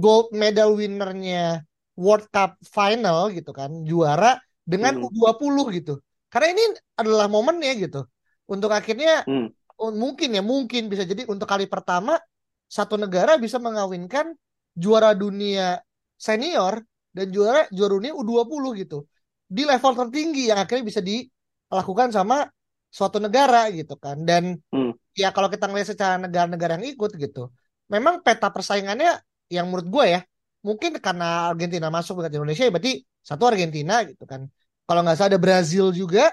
gold 0.00 0.32
medal 0.34 0.74
winnernya 0.74 1.62
World 1.94 2.26
Cup 2.34 2.58
final 2.66 3.30
gitu 3.30 3.54
kan 3.54 3.86
juara 3.86 4.40
dengan 4.64 4.98
hmm. 4.98 5.12
U20 5.14 5.56
gitu 5.78 5.94
karena 6.32 6.48
ini 6.56 6.64
adalah 6.98 7.30
momennya 7.30 7.72
gitu 7.78 8.08
untuk 8.50 8.74
akhirnya 8.74 9.22
hmm. 9.22 9.48
mungkin 9.94 10.34
ya 10.34 10.42
mungkin 10.42 10.90
bisa 10.90 11.06
jadi 11.06 11.28
untuk 11.30 11.46
kali 11.46 11.70
pertama 11.70 12.18
satu 12.66 12.98
negara 12.98 13.38
bisa 13.38 13.62
mengawinkan 13.62 14.34
juara 14.74 15.14
dunia 15.14 15.78
senior 16.18 16.82
dan 17.14 17.30
juara 17.30 17.70
juara 17.70 17.92
dunia 17.94 18.12
U20 18.16 18.64
gitu 18.82 19.06
di 19.46 19.62
level 19.62 19.92
tertinggi 19.94 20.50
yang 20.50 20.58
akhirnya 20.58 20.82
bisa 20.82 20.98
dilakukan 20.98 22.10
sama 22.10 22.48
suatu 22.90 23.22
negara 23.22 23.70
gitu 23.70 23.94
kan 24.00 24.26
dan 24.26 24.58
hmm. 24.74 25.03
Ya 25.14 25.30
kalau 25.30 25.48
kita 25.48 25.70
ngelihat 25.70 25.94
secara 25.94 26.14
negara-negara 26.18 26.78
yang 26.78 26.86
ikut 26.94 27.10
gitu 27.14 27.50
memang 27.88 28.20
peta 28.20 28.50
persaingannya 28.50 29.22
yang 29.48 29.70
menurut 29.70 29.86
gue 29.88 30.04
ya 30.18 30.20
mungkin 30.64 30.96
karena 30.98 31.52
Argentina 31.52 31.88
masuk 31.88 32.24
ke 32.24 32.34
Indonesia 32.34 32.64
ya 32.66 32.72
berarti 32.72 33.04
satu 33.22 33.48
Argentina 33.48 34.02
gitu 34.04 34.24
kan 34.26 34.50
kalau 34.84 35.00
nggak 35.04 35.16
salah 35.16 35.30
ada 35.36 35.40
Brazil 35.40 35.94
juga 35.94 36.32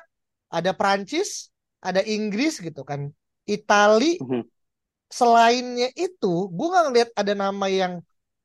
ada 0.51 0.71
Prancis 0.73 1.53
ada 1.79 2.01
Inggris 2.03 2.59
gitu 2.59 2.81
kan 2.81 3.11
Itali 3.45 4.17
mm-hmm. 4.17 4.43
selainnya 5.11 5.89
itu 5.93 6.49
gue 6.49 6.67
nggak 6.67 6.85
ngeliat 6.89 7.09
ada 7.15 7.33
nama 7.35 7.65
yang 7.67 7.93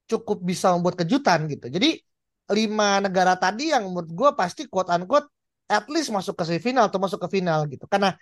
cukup 0.07 0.43
bisa 0.43 0.71
membuat 0.75 1.03
kejutan 1.03 1.51
gitu 1.51 1.67
jadi 1.71 1.99
lima 2.47 3.03
negara 3.03 3.35
tadi 3.35 3.75
yang 3.75 3.91
menurut 3.91 4.11
gue 4.11 4.31
pasti 4.39 4.71
quote 4.71 4.91
unquote 4.95 5.27
at 5.67 5.87
least 5.91 6.15
masuk 6.15 6.39
ke 6.39 6.43
semifinal 6.47 6.87
atau 6.87 7.03
masuk 7.03 7.19
ke 7.27 7.39
final 7.39 7.67
gitu. 7.67 7.85
Karena 7.91 8.15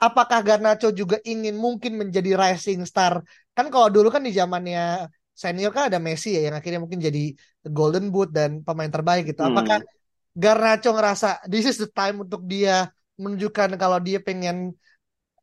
apakah 0.00 0.40
Garnacho 0.40 0.88
juga 0.90 1.20
ingin 1.22 1.54
mungkin 1.54 2.00
menjadi 2.00 2.34
rising 2.34 2.82
star? 2.88 3.20
Kan 3.52 3.68
kalau 3.68 3.92
dulu 3.92 4.08
kan 4.08 4.24
di 4.24 4.32
zamannya 4.32 5.06
senior 5.36 5.70
kan 5.70 5.92
ada 5.92 6.00
Messi 6.00 6.36
ya 6.36 6.48
yang 6.48 6.56
akhirnya 6.56 6.80
mungkin 6.80 7.00
jadi 7.00 7.36
Golden 7.68 8.08
Boot 8.08 8.32
dan 8.32 8.64
pemain 8.64 8.88
terbaik 8.88 9.28
gitu. 9.28 9.44
Hmm. 9.44 9.52
Apakah 9.52 9.84
Garnacho 10.32 10.90
ngerasa 10.96 11.44
this 11.46 11.68
is 11.68 11.76
the 11.76 11.88
time 11.92 12.24
untuk 12.24 12.42
dia 12.48 12.88
menunjukkan 13.20 13.76
kalau 13.76 14.00
dia 14.00 14.18
pengen 14.24 14.72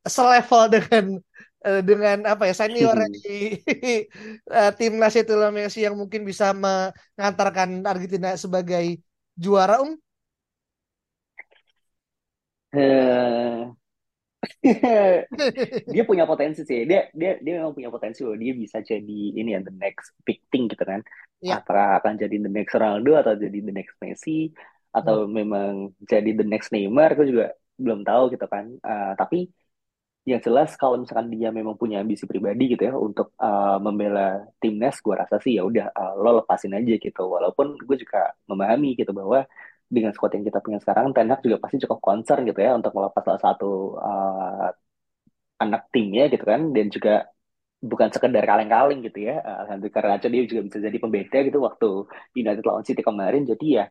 selevel 0.02 0.66
dengan 0.74 1.04
eh, 1.62 1.82
dengan 1.86 2.16
apa 2.26 2.50
ya 2.50 2.54
senior 2.54 2.98
di 3.10 3.54
uh, 4.50 4.70
timnas 4.78 5.14
itu 5.14 5.34
lah 5.38 5.54
Messi 5.54 5.86
yang 5.86 5.94
mungkin 5.94 6.26
bisa 6.26 6.50
mengantarkan 6.50 7.86
Argentina 7.86 8.34
sebagai 8.34 8.98
juara 9.38 9.78
um 9.78 9.94
uh, 12.74 13.77
dia 15.94 16.02
punya 16.06 16.24
potensi 16.24 16.62
sih. 16.62 16.86
Dia 16.86 17.10
dia 17.10 17.38
dia 17.42 17.52
memang 17.58 17.74
punya 17.74 17.90
potensi 17.90 18.22
loh. 18.22 18.38
Dia 18.38 18.54
bisa 18.54 18.78
jadi 18.78 19.20
ini 19.34 19.54
ya 19.54 19.60
the 19.62 19.74
next 19.74 20.14
big 20.22 20.42
thing 20.50 20.70
gitu 20.70 20.82
kan. 20.86 21.02
Ya. 21.38 21.62
apakah 21.62 22.02
akan 22.02 22.18
jadi 22.18 22.34
the 22.42 22.50
next 22.50 22.74
Ronaldo 22.74 23.14
atau 23.14 23.38
jadi 23.38 23.62
the 23.62 23.70
next 23.70 23.94
Messi 24.02 24.50
atau 24.90 25.22
hmm. 25.22 25.30
memang 25.30 25.72
jadi 26.02 26.34
the 26.34 26.42
next 26.42 26.74
Neymar 26.74 27.14
aku 27.14 27.30
juga 27.30 27.54
belum 27.78 28.02
tahu 28.02 28.34
gitu 28.34 28.46
kan. 28.50 28.74
Uh, 28.82 29.14
tapi 29.14 29.46
yang 30.28 30.42
jelas 30.44 30.76
kalau 30.76 31.00
misalkan 31.00 31.32
dia 31.32 31.48
memang 31.48 31.78
punya 31.78 32.04
ambisi 32.04 32.28
pribadi 32.28 32.76
gitu 32.76 32.84
ya 32.84 32.92
untuk 32.98 33.32
uh, 33.40 33.80
membela 33.80 34.44
timnas 34.60 35.00
gue 35.00 35.14
rasa 35.16 35.40
sih 35.40 35.56
ya 35.56 35.64
udah 35.64 35.88
uh, 35.94 36.12
lo 36.20 36.42
lepasin 36.42 36.74
aja 36.74 36.94
gitu. 36.98 37.22
Walaupun 37.22 37.78
gue 37.78 37.96
juga 37.96 38.34
memahami 38.50 38.98
gitu 38.98 39.14
bahwa 39.14 39.46
dengan 39.88 40.12
squad 40.12 40.32
yang 40.36 40.44
kita 40.48 40.60
punya 40.64 40.78
sekarang 40.84 41.06
Ten 41.16 41.32
Hag 41.32 41.40
juga 41.46 41.56
pasti 41.64 41.76
cukup 41.84 41.98
concern 42.04 42.40
gitu 42.48 42.60
ya 42.60 42.76
untuk 42.78 42.92
melepas 42.92 43.22
salah 43.24 43.42
satu 43.42 43.96
uh, 43.96 44.68
anak 45.64 45.82
timnya 45.94 46.28
gitu 46.32 46.44
kan. 46.44 46.60
Dan 46.76 46.86
juga 46.92 47.24
bukan 47.78 48.08
sekedar 48.10 48.42
kaleng-kaleng 48.42 49.00
gitu 49.06 49.18
ya 49.28 49.38
uh, 49.38 49.78
karena 49.94 50.18
dia 50.18 50.42
juga 50.50 50.60
bisa 50.66 50.78
jadi 50.82 50.98
pembeda 50.98 51.38
gitu 51.46 51.58
waktu 51.62 51.88
United 52.36 52.64
lawan 52.68 52.84
City 52.84 53.02
kemarin. 53.02 53.42
Jadi 53.48 53.66
ya 53.80 53.84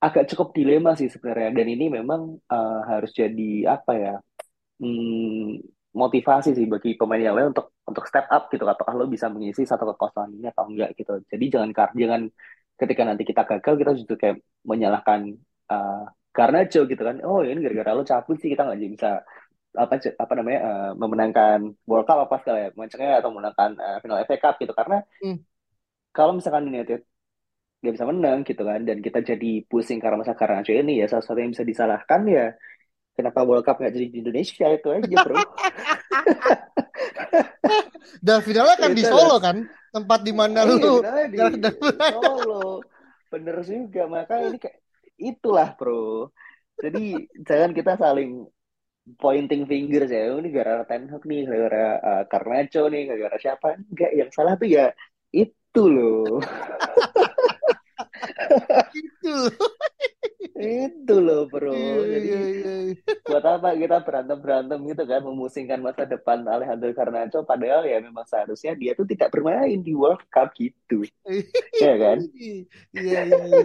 agak 0.00 0.24
cukup 0.32 0.48
dilema 0.56 0.90
sih 0.96 1.08
sebenarnya. 1.12 1.50
Dan 1.56 1.66
ini 1.74 1.84
memang 1.92 2.20
uh, 2.48 2.80
harus 2.90 3.10
jadi 3.12 3.76
apa 3.76 3.92
ya 3.96 4.14
hmm, 4.80 5.60
motivasi 5.92 6.56
sih 6.56 6.66
bagi 6.70 6.96
pemain 6.96 7.20
yang 7.20 7.36
lain 7.36 7.52
untuk 7.52 7.76
untuk 7.84 8.04
step 8.08 8.26
up 8.32 8.48
gitu. 8.52 8.64
Apakah 8.64 8.94
lo 8.96 9.04
bisa 9.10 9.26
mengisi 9.28 9.62
satu 9.68 9.84
kekosongan 9.92 10.30
ini 10.38 10.46
atau 10.48 10.64
enggak 10.70 10.90
gitu. 10.96 11.12
Jadi 11.28 11.44
jangan 11.52 11.68
jangan 11.92 12.22
ketika 12.80 13.02
nanti 13.04 13.22
kita 13.28 13.42
gagal 13.44 13.74
kita 13.76 13.92
justru 13.92 14.16
kayak 14.16 14.36
menyalahkan 14.64 15.36
uh, 15.68 16.08
karena 16.32 16.64
Joe 16.64 16.88
gitu 16.88 17.02
kan. 17.04 17.20
Oh 17.20 17.44
ini 17.44 17.60
gara-gara 17.60 17.92
lo 17.92 18.02
cabut 18.08 18.40
sih 18.40 18.48
kita 18.48 18.64
nggak 18.64 18.80
bisa 18.96 19.20
apa 19.70 19.94
apa 20.02 20.32
namanya 20.34 20.60
uh, 20.66 20.90
memenangkan 20.96 21.58
World 21.86 22.06
Cup 22.08 22.26
apa 22.26 22.42
segala 22.42 22.58
ya 22.66 22.68
macamnya 22.74 23.22
atau 23.22 23.30
memenangkan 23.30 23.70
uh, 23.76 23.98
final 24.00 24.18
FA 24.24 24.36
Cup 24.40 24.54
gitu. 24.56 24.72
Karena 24.72 24.98
hmm. 25.22 25.38
kalau 26.16 26.32
misalkan 26.34 26.64
United 26.66 27.04
nggak 27.80 27.94
bisa 27.96 28.06
menang 28.08 28.38
gitu 28.44 28.60
kan 28.60 28.80
dan 28.84 29.00
kita 29.00 29.24
jadi 29.24 29.64
pusing 29.64 30.04
karena 30.04 30.20
masa 30.20 30.36
karena 30.36 30.60
ini 30.68 31.00
ya 31.00 31.08
salah 31.08 31.24
satu 31.24 31.40
yang 31.40 31.56
bisa 31.56 31.64
disalahkan 31.64 32.28
ya 32.28 32.52
kenapa 33.16 33.40
World 33.40 33.64
Cup 33.64 33.80
nggak 33.80 33.92
jadi 33.96 34.06
di 34.12 34.18
Indonesia 34.20 34.66
itu 34.68 34.88
aja 34.92 35.16
bro 35.24 35.36
dan 38.26 38.38
finalnya 38.44 38.76
kan 38.76 38.92
di 38.92 39.04
Solo 39.04 39.36
kan 39.40 39.56
tempat 39.90 40.20
di 40.22 40.32
mana 40.34 40.62
iya, 40.64 40.70
lu 40.70 40.94
di, 41.30 41.38
Solo. 41.98 42.84
Bener 43.30 43.56
juga 43.62 44.02
maka 44.10 44.42
ini 44.42 44.58
kayak 44.58 44.78
itulah 45.20 45.74
bro. 45.78 46.30
Jadi 46.80 47.28
jangan 47.44 47.70
kita 47.76 48.00
saling 48.00 48.48
pointing 49.20 49.68
finger 49.68 50.06
ya. 50.06 50.32
Oh, 50.32 50.40
ini 50.40 50.50
gara-gara 50.50 50.84
Ten 50.88 51.10
Hag 51.10 51.22
nih 51.26 51.44
gara-gara 51.46 51.86
uh, 52.00 52.22
Carnacho 52.26 52.88
nih 52.88 53.10
gara-gara 53.10 53.36
siapa. 53.38 53.76
Enggak 53.76 54.12
yang 54.16 54.30
salah 54.32 54.54
tuh 54.56 54.68
ya 54.70 54.90
itu 55.30 55.82
loh 55.86 56.42
itu 59.00 59.36
itu 60.60 61.16
loh 61.16 61.48
bro 61.48 61.72
iya, 61.72 61.94
jadi 62.04 62.28
iya, 62.28 62.40
iya, 62.40 62.74
iya. 62.92 62.94
buat 63.24 63.44
apa 63.44 63.72
kita 63.76 64.04
berantem 64.04 64.38
berantem 64.40 64.78
gitu 64.84 65.02
kan 65.08 65.20
memusingkan 65.24 65.80
masa 65.80 66.04
depan 66.04 66.44
Alejandro 66.44 66.92
Garnacho 66.92 67.40
padahal 67.48 67.88
ya 67.88 68.00
memang 68.00 68.24
seharusnya 68.28 68.76
dia 68.76 68.92
tuh 68.92 69.08
tidak 69.08 69.32
bermain 69.32 69.80
di 69.80 69.96
World 69.96 70.24
Cup 70.28 70.52
gitu 70.56 71.04
ya 71.84 71.94
kan 71.96 72.18
iya 72.36 72.64
iya, 72.92 73.20
iya 73.24 73.58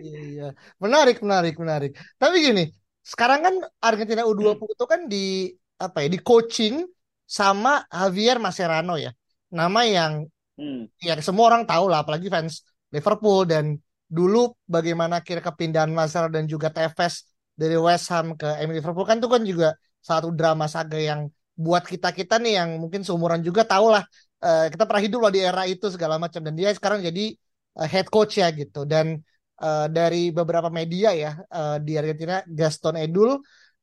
iya 0.00 0.20
iya 0.24 0.48
menarik 0.80 1.20
menarik 1.20 1.54
menarik 1.60 1.92
tapi 2.16 2.40
gini 2.40 2.64
sekarang 3.04 3.40
kan 3.44 3.54
Argentina 3.80 4.24
U20 4.24 4.56
hmm. 4.56 4.74
itu 4.76 4.84
kan 4.84 5.00
di 5.08 5.52
apa 5.78 6.04
ya 6.04 6.08
di 6.12 6.20
coaching 6.20 6.84
sama 7.28 7.84
Javier 7.88 8.40
Mascherano 8.40 8.96
ya 8.96 9.12
nama 9.52 9.84
yang 9.84 10.28
hmm. 10.56 10.96
ya 11.00 11.16
semua 11.20 11.52
orang 11.52 11.64
tahu 11.64 11.88
lah 11.88 12.04
apalagi 12.04 12.28
fans 12.28 12.64
Liverpool 12.88 13.44
dan 13.44 13.76
dulu 14.08 14.56
bagaimana 14.64 15.20
kira 15.20 15.44
kepindahan 15.44 15.92
Lazar 15.92 16.32
dan 16.32 16.48
juga 16.48 16.72
Tevez 16.72 17.28
dari 17.52 17.76
West 17.76 18.08
Ham 18.08 18.34
ke 18.34 18.48
MU 18.64 18.74
Liverpool. 18.74 19.04
Kan 19.04 19.20
itu 19.20 19.28
kan 19.28 19.42
juga 19.44 19.68
satu 20.00 20.32
drama 20.32 20.66
saga 20.66 20.96
yang 20.96 21.28
buat 21.58 21.84
kita 21.84 22.14
kita 22.16 22.40
nih 22.40 22.62
yang 22.62 22.70
mungkin 22.80 23.04
seumuran 23.04 23.42
juga 23.42 23.66
tahu 23.66 23.90
lah 23.90 24.06
uh, 24.40 24.70
kita 24.70 24.86
pernah 24.86 25.02
hidup 25.02 25.18
loh 25.26 25.32
di 25.34 25.40
era 25.44 25.68
itu 25.68 25.86
segala 25.92 26.16
macam. 26.16 26.40
Dan 26.40 26.56
dia 26.56 26.72
sekarang 26.72 27.04
jadi 27.04 27.36
uh, 27.76 27.86
head 27.86 28.08
coach 28.08 28.40
ya 28.40 28.48
gitu. 28.50 28.88
Dan 28.88 29.20
uh, 29.60 29.86
dari 29.92 30.32
beberapa 30.32 30.72
media 30.72 31.12
ya 31.12 31.36
uh, 31.52 31.76
di 31.82 31.98
Argentina 32.00 32.40
Gaston 32.48 32.96
Edul 32.96 33.36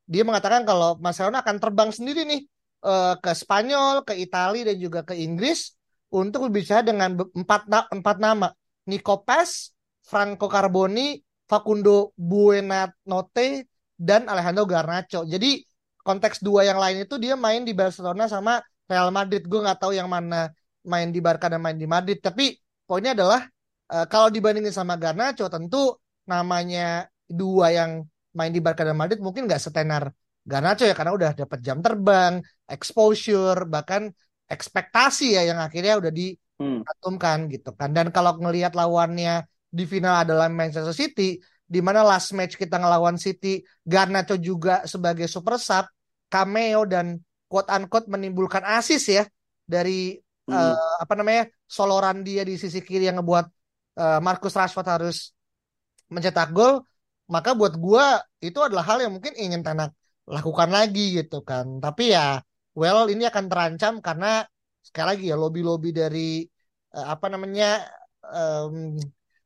dia 0.05 0.21
mengatakan 0.21 0.63
kalau 0.65 1.01
Marcelo 1.01 1.33
akan 1.33 1.57
terbang 1.57 1.89
sendiri 1.89 2.25
nih 2.29 2.41
uh, 2.85 3.17
ke 3.17 3.31
Spanyol, 3.33 4.05
ke 4.05 4.13
Italia 4.17 4.69
dan 4.69 4.77
juga 4.77 5.01
ke 5.01 5.17
Inggris 5.17 5.73
untuk 6.13 6.47
berbicara 6.47 6.85
dengan 6.85 7.17
empat 7.17 7.67
empat 7.91 8.17
nama. 8.21 8.53
Nico 8.85 9.25
Pes, 9.25 9.73
Franco 10.05 10.45
Carboni, 10.45 11.17
Facundo 11.49 12.13
Buenanote, 12.13 13.65
dan 13.97 14.29
Alejandro 14.29 14.69
Garnacho. 14.69 15.25
Jadi 15.25 15.63
konteks 16.05 16.45
dua 16.45 16.67
yang 16.67 16.77
lain 16.77 17.09
itu 17.09 17.17
dia 17.17 17.33
main 17.33 17.65
di 17.65 17.73
Barcelona 17.73 18.29
sama 18.29 18.61
Real 18.85 19.09
Madrid. 19.09 19.41
Gue 19.49 19.65
nggak 19.65 19.81
tahu 19.81 19.97
yang 19.97 20.05
mana 20.05 20.53
main 20.85 21.09
di 21.09 21.17
Barca 21.23 21.49
dan 21.49 21.63
main 21.63 21.79
di 21.79 21.89
Madrid. 21.89 22.21
Tapi 22.21 22.53
poinnya 22.85 23.17
adalah 23.17 23.41
uh, 23.89 24.05
kalau 24.05 24.29
dibandingin 24.29 24.69
sama 24.69 24.93
Garnacho 24.99 25.49
tentu 25.49 25.97
namanya 26.29 27.09
dua 27.25 27.73
yang 27.73 28.05
main 28.37 28.53
di 28.53 28.61
Barca 28.61 28.85
dan 28.85 28.93
Madrid 28.93 29.17
mungkin 29.23 29.49
nggak 29.49 29.61
setenar 29.61 30.13
Garnacho 30.45 30.85
ya 30.85 30.93
karena 30.93 31.13
udah 31.17 31.31
dapat 31.33 31.59
jam 31.65 31.81
terbang, 31.81 32.37
exposure, 32.69 33.65
bahkan 33.65 34.13
ekspektasi 34.45 35.33
ya 35.33 35.49
yang 35.49 35.57
akhirnya 35.57 35.97
udah 35.97 36.13
diatumkan 36.13 37.49
hmm. 37.49 37.51
gitu 37.57 37.73
kan. 37.73 37.89
Dan 37.89 38.13
kalau 38.13 38.37
ngelihat 38.37 38.77
lawannya 38.77 39.49
di 39.75 39.83
final 39.83 40.23
adalah 40.23 40.47
Manchester 40.47 40.95
City 40.95 41.35
di 41.67 41.79
mana 41.83 42.05
last 42.07 42.31
match 42.31 42.55
kita 42.55 42.79
ngelawan 42.79 43.19
City 43.19 43.59
Garnacho 43.83 44.39
juga 44.39 44.87
sebagai 44.87 45.27
super 45.27 45.59
sub 45.59 45.83
cameo 46.31 46.87
dan 46.87 47.19
quote 47.51 47.67
unquote 47.67 48.07
menimbulkan 48.07 48.63
asis 48.63 49.03
ya 49.11 49.23
dari 49.67 50.15
hmm. 50.47 50.55
uh, 50.55 50.95
apa 51.03 51.13
namanya 51.19 51.51
soloran 51.67 52.23
dia 52.23 52.47
di 52.47 52.55
sisi 52.55 52.79
kiri 52.79 53.09
yang 53.09 53.19
ngebuat 53.19 53.45
uh, 53.99 54.19
Marcus 54.23 54.55
Rashford 54.55 54.87
harus 54.87 55.35
mencetak 56.07 56.55
gol 56.55 56.85
maka 57.27 57.57
buat 57.57 57.73
gua 57.75 58.21
itu 58.39 58.61
adalah 58.61 58.85
hal 58.85 59.01
yang 59.01 59.17
mungkin 59.17 59.33
ingin 59.33 59.65
Tenak 59.65 59.91
lakukan 60.29 60.69
lagi 60.69 61.17
gitu 61.17 61.41
kan 61.41 61.81
tapi 61.81 62.13
ya 62.13 62.39
well 62.77 63.09
ini 63.09 63.25
akan 63.25 63.45
terancam 63.49 63.93
karena 63.99 64.45
sekali 64.85 65.07
lagi 65.17 65.25
ya 65.33 65.37
lobby-lobby 65.37 65.89
dari 65.89 66.45
uh, 66.93 67.09
apa 67.09 67.25
namanya 67.33 67.89
um, 68.29 68.97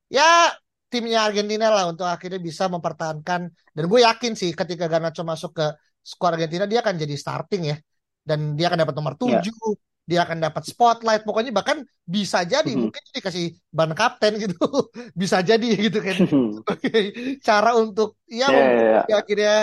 ya 0.09 0.53
timnya 0.89 1.29
Argentina 1.29 1.69
lah 1.69 1.85
untuk 1.87 2.09
akhirnya 2.09 2.41
bisa 2.41 2.65
mempertahankan. 2.67 3.41
Dan 3.53 3.83
gue 3.85 3.99
yakin 4.01 4.33
sih 4.33 4.51
ketika 4.57 4.89
Garnacho 4.89 5.21
masuk 5.21 5.61
ke 5.61 5.65
skuad 6.01 6.35
Argentina 6.35 6.65
dia 6.65 6.81
akan 6.81 6.97
jadi 6.97 7.15
starting 7.15 7.63
ya. 7.69 7.77
Dan 8.25 8.57
dia 8.57 8.67
akan 8.73 8.83
dapat 8.83 8.93
nomor 8.97 9.13
7 9.15 9.29
yeah. 9.31 9.41
dia 10.09 10.19
akan 10.25 10.37
dapat 10.41 10.65
spotlight. 10.65 11.21
Pokoknya 11.21 11.53
bahkan 11.53 11.85
bisa 12.01 12.41
jadi 12.41 12.65
mm 12.65 12.73
-hmm. 12.73 12.81
mungkin 12.89 13.01
dikasih 13.13 13.45
ban 13.69 13.93
kapten 13.93 14.41
gitu. 14.41 14.57
Bisa 15.21 15.45
jadi 15.45 15.69
gitu 15.77 16.01
kan. 16.01 16.25
Sebagai 16.57 17.01
cara 17.45 17.77
untuk 17.77 18.17
ya 18.25 18.49
yeah, 18.49 19.05
yeah. 19.05 19.17
akhirnya 19.21 19.55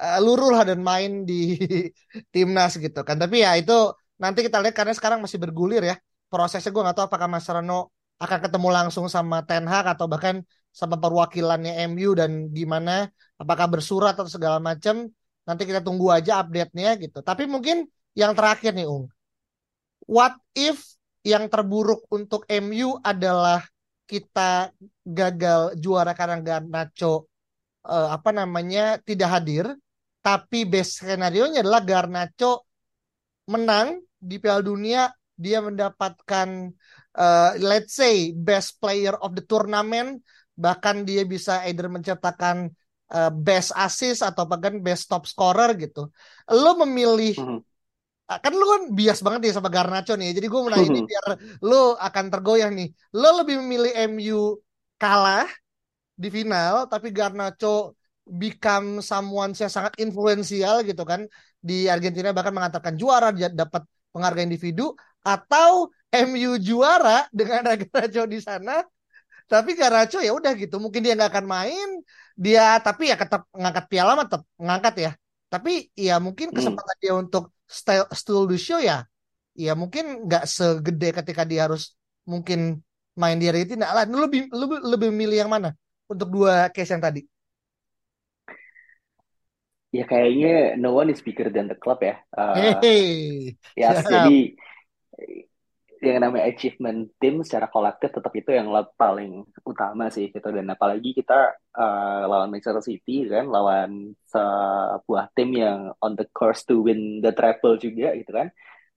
uh, 0.00 0.18
luruh 0.24 0.48
lah 0.56 0.64
dan 0.64 0.80
main 0.80 1.28
di 1.28 1.60
timnas 2.34 2.80
gitu 2.80 3.04
kan. 3.04 3.20
Tapi 3.20 3.44
ya 3.44 3.52
itu 3.60 3.76
nanti 4.16 4.40
kita 4.40 4.64
lihat 4.64 4.72
karena 4.72 4.96
sekarang 4.96 5.20
masih 5.20 5.36
bergulir 5.36 5.84
ya. 5.84 5.96
Prosesnya 6.32 6.72
gue 6.72 6.80
nggak 6.80 6.96
tahu 6.96 7.06
apakah 7.12 7.28
Mas 7.28 7.44
Rano 7.44 7.99
akan 8.20 8.38
ketemu 8.44 8.68
langsung 8.68 9.08
sama 9.08 9.40
Ten 9.48 9.64
Hag 9.64 9.96
atau 9.96 10.04
bahkan 10.04 10.44
sama 10.70 11.00
perwakilannya 11.00 11.88
MU 11.90 12.14
dan 12.14 12.52
gimana 12.52 13.08
apakah 13.40 13.66
bersurat 13.66 14.14
atau 14.14 14.28
segala 14.28 14.60
macam 14.60 15.08
nanti 15.48 15.62
kita 15.66 15.80
tunggu 15.80 16.12
aja 16.12 16.44
update-nya 16.44 17.00
gitu. 17.00 17.24
Tapi 17.24 17.48
mungkin 17.48 17.88
yang 18.14 18.36
terakhir 18.36 18.76
nih 18.76 18.86
Ung. 18.86 19.08
What 20.04 20.36
if 20.52 21.00
yang 21.24 21.48
terburuk 21.48 22.04
untuk 22.12 22.44
MU 22.46 23.00
adalah 23.00 23.64
kita 24.04 24.74
gagal 25.06 25.78
juara 25.78 26.12
karena 26.12 26.42
Garnacho 26.42 27.30
uh, 27.86 28.08
apa 28.10 28.30
namanya 28.34 28.98
tidak 29.00 29.28
hadir, 29.38 29.64
tapi 30.20 30.66
best 30.66 31.00
skenario 31.00 31.46
nya 31.48 31.62
adalah 31.62 31.82
Garnacho 31.82 32.66
menang 33.48 34.02
di 34.18 34.36
Piala 34.42 34.60
Dunia, 34.60 35.08
dia 35.40 35.64
mendapatkan 35.64 36.68
uh, 37.16 37.50
let's 37.56 37.96
say 37.96 38.36
best 38.36 38.76
player 38.76 39.16
of 39.24 39.32
the 39.32 39.44
tournament, 39.48 40.20
bahkan 40.52 41.08
dia 41.08 41.24
bisa 41.24 41.64
either 41.64 41.88
menciptakan 41.88 42.68
uh, 43.08 43.32
best 43.32 43.72
assist 43.72 44.20
atau 44.20 44.44
bahkan 44.44 44.84
best 44.84 45.08
top 45.08 45.24
scorer 45.24 45.72
gitu. 45.80 46.12
Lo 46.52 46.76
memilih 46.76 47.34
mm 47.40 47.48
-hmm 47.48 47.60
kan 48.38 48.54
lu 48.54 48.62
kan 48.62 48.82
bias 48.94 49.26
banget 49.26 49.50
nih 49.50 49.54
sama 49.58 49.66
Garnacho 49.66 50.14
nih. 50.14 50.30
Jadi 50.30 50.46
gue 50.46 50.60
mau 50.62 50.70
nanya 50.70 50.86
ini 50.86 51.02
biar 51.02 51.26
lu 51.66 51.98
akan 51.98 52.24
tergoyah 52.30 52.70
nih. 52.70 52.86
Lo 53.18 53.42
lebih 53.42 53.58
memilih 53.58 53.90
MU 54.06 54.54
kalah 54.94 55.50
di 56.14 56.30
final, 56.30 56.86
tapi 56.86 57.10
Garnacho 57.10 57.98
become 58.30 59.02
someone 59.02 59.50
yang 59.58 59.72
sangat 59.72 59.98
influensial 59.98 60.86
gitu 60.86 61.02
kan 61.02 61.26
di 61.58 61.90
Argentina 61.90 62.30
bahkan 62.30 62.54
mengatakan 62.54 62.94
juara 62.94 63.34
dia 63.34 63.50
dapat 63.50 63.82
penghargaan 64.14 64.46
individu 64.46 64.94
atau 65.20 65.92
MU 66.10 66.58
juara 66.58 67.28
dengan 67.30 67.62
Garnacho 67.64 68.26
di 68.26 68.42
sana 68.42 68.82
tapi 69.50 69.74
Garnacho 69.74 70.22
ya 70.22 70.30
udah 70.30 70.54
gitu. 70.54 70.78
Mungkin 70.78 71.02
dia 71.02 71.18
nggak 71.18 71.34
akan 71.34 71.46
main 71.50 71.88
dia 72.38 72.78
tapi 72.78 73.10
ya 73.10 73.18
tetap 73.18 73.50
ngangkat 73.50 73.84
piala 73.90 74.14
mah 74.14 74.30
tetap 74.30 74.46
ngangkat 74.54 74.94
ya. 74.94 75.10
Tapi 75.50 75.90
ya 75.98 76.22
mungkin 76.22 76.54
hmm. 76.54 76.56
kesempatan 76.56 76.94
hmm. 76.94 77.02
dia 77.02 77.12
untuk 77.18 77.44
still 78.14 78.46
do 78.46 78.54
show 78.54 78.78
ya 78.78 79.02
ya 79.58 79.74
mungkin 79.74 80.30
nggak 80.30 80.46
segede 80.46 81.10
ketika 81.10 81.42
dia 81.42 81.66
harus 81.66 81.98
mungkin 82.22 82.78
main 83.18 83.42
di 83.42 83.50
Argentina 83.50 83.90
lah. 83.90 84.06
Lu 84.06 84.22
lebih 84.22 84.46
lebih 84.54 84.78
lebih 84.86 85.10
milih 85.10 85.36
yang 85.42 85.50
mana 85.50 85.74
untuk 86.06 86.30
dua 86.30 86.70
case 86.70 86.94
yang 86.94 87.02
tadi? 87.02 87.26
Ya 89.90 90.06
kayaknya 90.06 90.78
no 90.78 90.94
one 90.94 91.10
is 91.10 91.18
bigger 91.18 91.50
than 91.50 91.66
the 91.66 91.74
club 91.74 91.98
ya. 91.98 92.22
Uh, 92.30 92.78
hey, 92.78 93.58
ya 93.74 93.90
yes, 93.90 94.06
jadi 94.06 94.54
yang 96.00 96.24
namanya 96.24 96.48
achievement 96.48 97.12
tim 97.20 97.44
secara 97.44 97.68
kolektif 97.68 98.08
tetap 98.08 98.32
itu 98.32 98.56
yang 98.56 98.72
paling 98.96 99.44
utama 99.68 100.08
sih 100.08 100.32
gitu. 100.32 100.48
Dan 100.48 100.72
apalagi 100.72 101.12
kita 101.12 101.60
uh, 101.76 102.24
lawan 102.24 102.48
Manchester 102.48 102.80
City 102.80 103.28
kan 103.28 103.44
lawan 103.52 104.16
sebuah 104.32 105.28
tim 105.36 105.52
yang 105.52 105.92
on 106.00 106.16
the 106.16 106.24
course 106.32 106.64
to 106.64 106.80
win 106.80 107.20
the 107.20 107.36
treble 107.36 107.76
juga 107.76 108.16
gitu 108.16 108.32
kan 108.32 108.48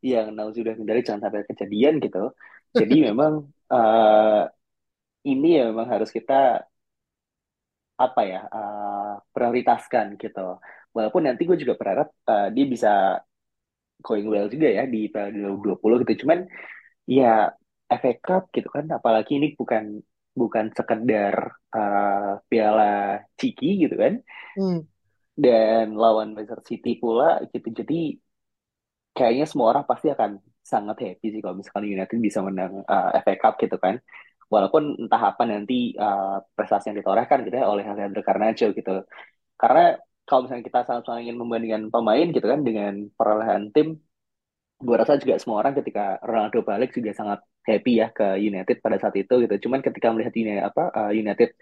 yang 0.03 0.35
sudah 0.51 0.75
menjadi 0.79 1.11
jangan 1.11 1.27
sampai 1.27 1.43
kejadian 1.47 1.99
gitu. 1.99 2.31
Jadi 2.71 2.95
memang 3.11 3.51
uh, 3.67 4.47
ini 5.27 5.59
ya 5.59 5.71
memang 5.71 5.87
harus 5.91 6.07
kita 6.07 6.63
apa 7.99 8.21
ya 8.23 8.41
uh, 8.47 9.19
prioritaskan 9.35 10.15
gitu. 10.15 10.59
Walaupun 10.95 11.27
nanti 11.27 11.43
gue 11.43 11.57
juga 11.59 11.75
berharap 11.75 12.07
uh, 12.31 12.47
dia 12.47 12.65
bisa 12.67 13.19
going 14.05 14.27
well 14.27 14.51
juga 14.51 14.67
ya 14.69 14.83
di 14.85 15.07
Piala 15.07 15.31
2020 15.31 16.03
gitu. 16.03 16.13
Cuman 16.27 16.39
ya 17.07 17.49
FA 17.87 18.13
Cup 18.19 18.43
gitu 18.55 18.69
kan 18.69 18.85
apalagi 18.91 19.39
ini 19.39 19.55
bukan 19.55 20.03
bukan 20.33 20.73
sekedar 20.73 21.35
uh, 21.71 22.41
piala 22.49 23.21
Ciki 23.37 23.87
gitu 23.87 23.95
kan. 23.97 24.19
Hmm. 24.53 24.85
dan 25.33 25.97
lawan 25.97 26.37
Manchester 26.37 26.61
City 26.61 27.01
pula 27.01 27.41
gitu. 27.49 27.73
Jadi 27.73 28.21
kayaknya 29.17 29.45
semua 29.49 29.73
orang 29.73 29.85
pasti 29.89 30.13
akan 30.13 30.37
sangat 30.61 30.97
happy 31.01 31.27
sih 31.33 31.41
kalau 31.43 31.57
misalkan 31.57 31.85
United 31.89 32.17
bisa 32.21 32.39
menang 32.45 32.85
uh, 32.85 33.09
eh, 33.17 33.21
FA 33.25 33.33
Cup 33.41 33.57
gitu 33.57 33.77
kan. 33.81 33.97
Walaupun 34.45 35.09
entah 35.09 35.33
apa 35.33 35.43
nanti 35.49 35.97
uh, 35.97 36.37
prestasi 36.53 36.93
yang 36.93 37.01
ditorehkan 37.01 37.41
gitu 37.49 37.55
ya 37.57 37.65
oleh 37.65 37.81
Alejandro 37.81 38.21
Garnacho 38.21 38.69
gitu. 38.77 39.09
Karena 39.57 39.97
kalau 40.27 40.47
misalnya 40.47 40.65
kita 40.65 40.79
sama-sama 40.87 41.19
ingin 41.23 41.37
membandingkan 41.41 41.83
pemain 41.93 42.27
gitu 42.31 42.47
kan 42.47 42.59
dengan 42.67 42.93
perolehan 43.17 43.63
tim 43.75 43.87
gue 44.83 44.95
rasa 44.99 45.15
juga 45.15 45.39
semua 45.39 45.63
orang 45.63 45.73
ketika 45.79 46.19
Ronaldo 46.19 46.59
balik 46.67 46.91
juga 46.91 47.11
sangat 47.15 47.39
happy 47.63 48.03
ya 48.03 48.07
ke 48.11 48.35
United 48.49 48.83
pada 48.83 48.99
saat 48.99 49.15
itu 49.15 49.33
gitu. 49.43 49.55
Cuman 49.67 49.79
ketika 49.79 50.11
melihat 50.11 50.33
ini 50.35 50.59
apa 50.59 50.91
uh, 50.91 51.11
United 51.15 51.55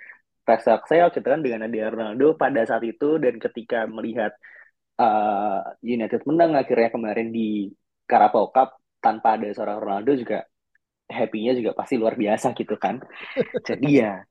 sale 0.90 1.14
gitu 1.14 1.24
kan 1.24 1.40
dengan 1.46 1.70
ada 1.70 1.94
Ronaldo 1.94 2.34
pada 2.36 2.66
saat 2.66 2.84
itu 2.84 3.22
dan 3.22 3.38
ketika 3.38 3.86
melihat 3.86 4.34
uh, 4.98 5.62
United 5.86 6.26
menang 6.26 6.58
akhirnya 6.58 6.90
kemarin 6.90 7.30
di 7.30 7.70
Carabao 8.10 8.50
Cup 8.50 8.82
tanpa 9.00 9.38
ada 9.38 9.48
seorang 9.54 9.78
Ronaldo 9.80 10.12
juga 10.18 10.44
happy-nya 11.08 11.54
juga 11.60 11.72
pasti 11.78 11.96
luar 12.02 12.18
biasa 12.18 12.58
gitu 12.58 12.76
kan. 12.82 13.00
Jadi 13.70 13.88
ya 14.02 14.26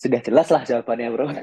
sudah 0.00 0.20
jelas 0.24 0.48
lah 0.48 0.64
jawabannya 0.64 1.08
bro. 1.12 1.28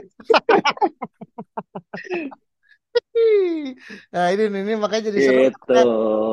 nah 4.13 4.33
ini 4.33 4.49
ini 4.49 4.73
makanya 4.73 5.13
jadi 5.13 5.19
seru 5.21 5.41
gitu. 5.53 5.69
kan, 5.69 5.85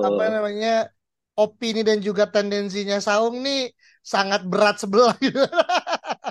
apa 0.08 0.24
namanya 0.32 0.88
opini 1.36 1.84
dan 1.84 2.00
juga 2.00 2.24
tendensinya 2.30 2.96
Saung 3.02 3.44
nih 3.44 3.68
sangat 4.00 4.46
berat 4.48 4.80
sebelah 4.80 5.12
gitu. 5.24 5.40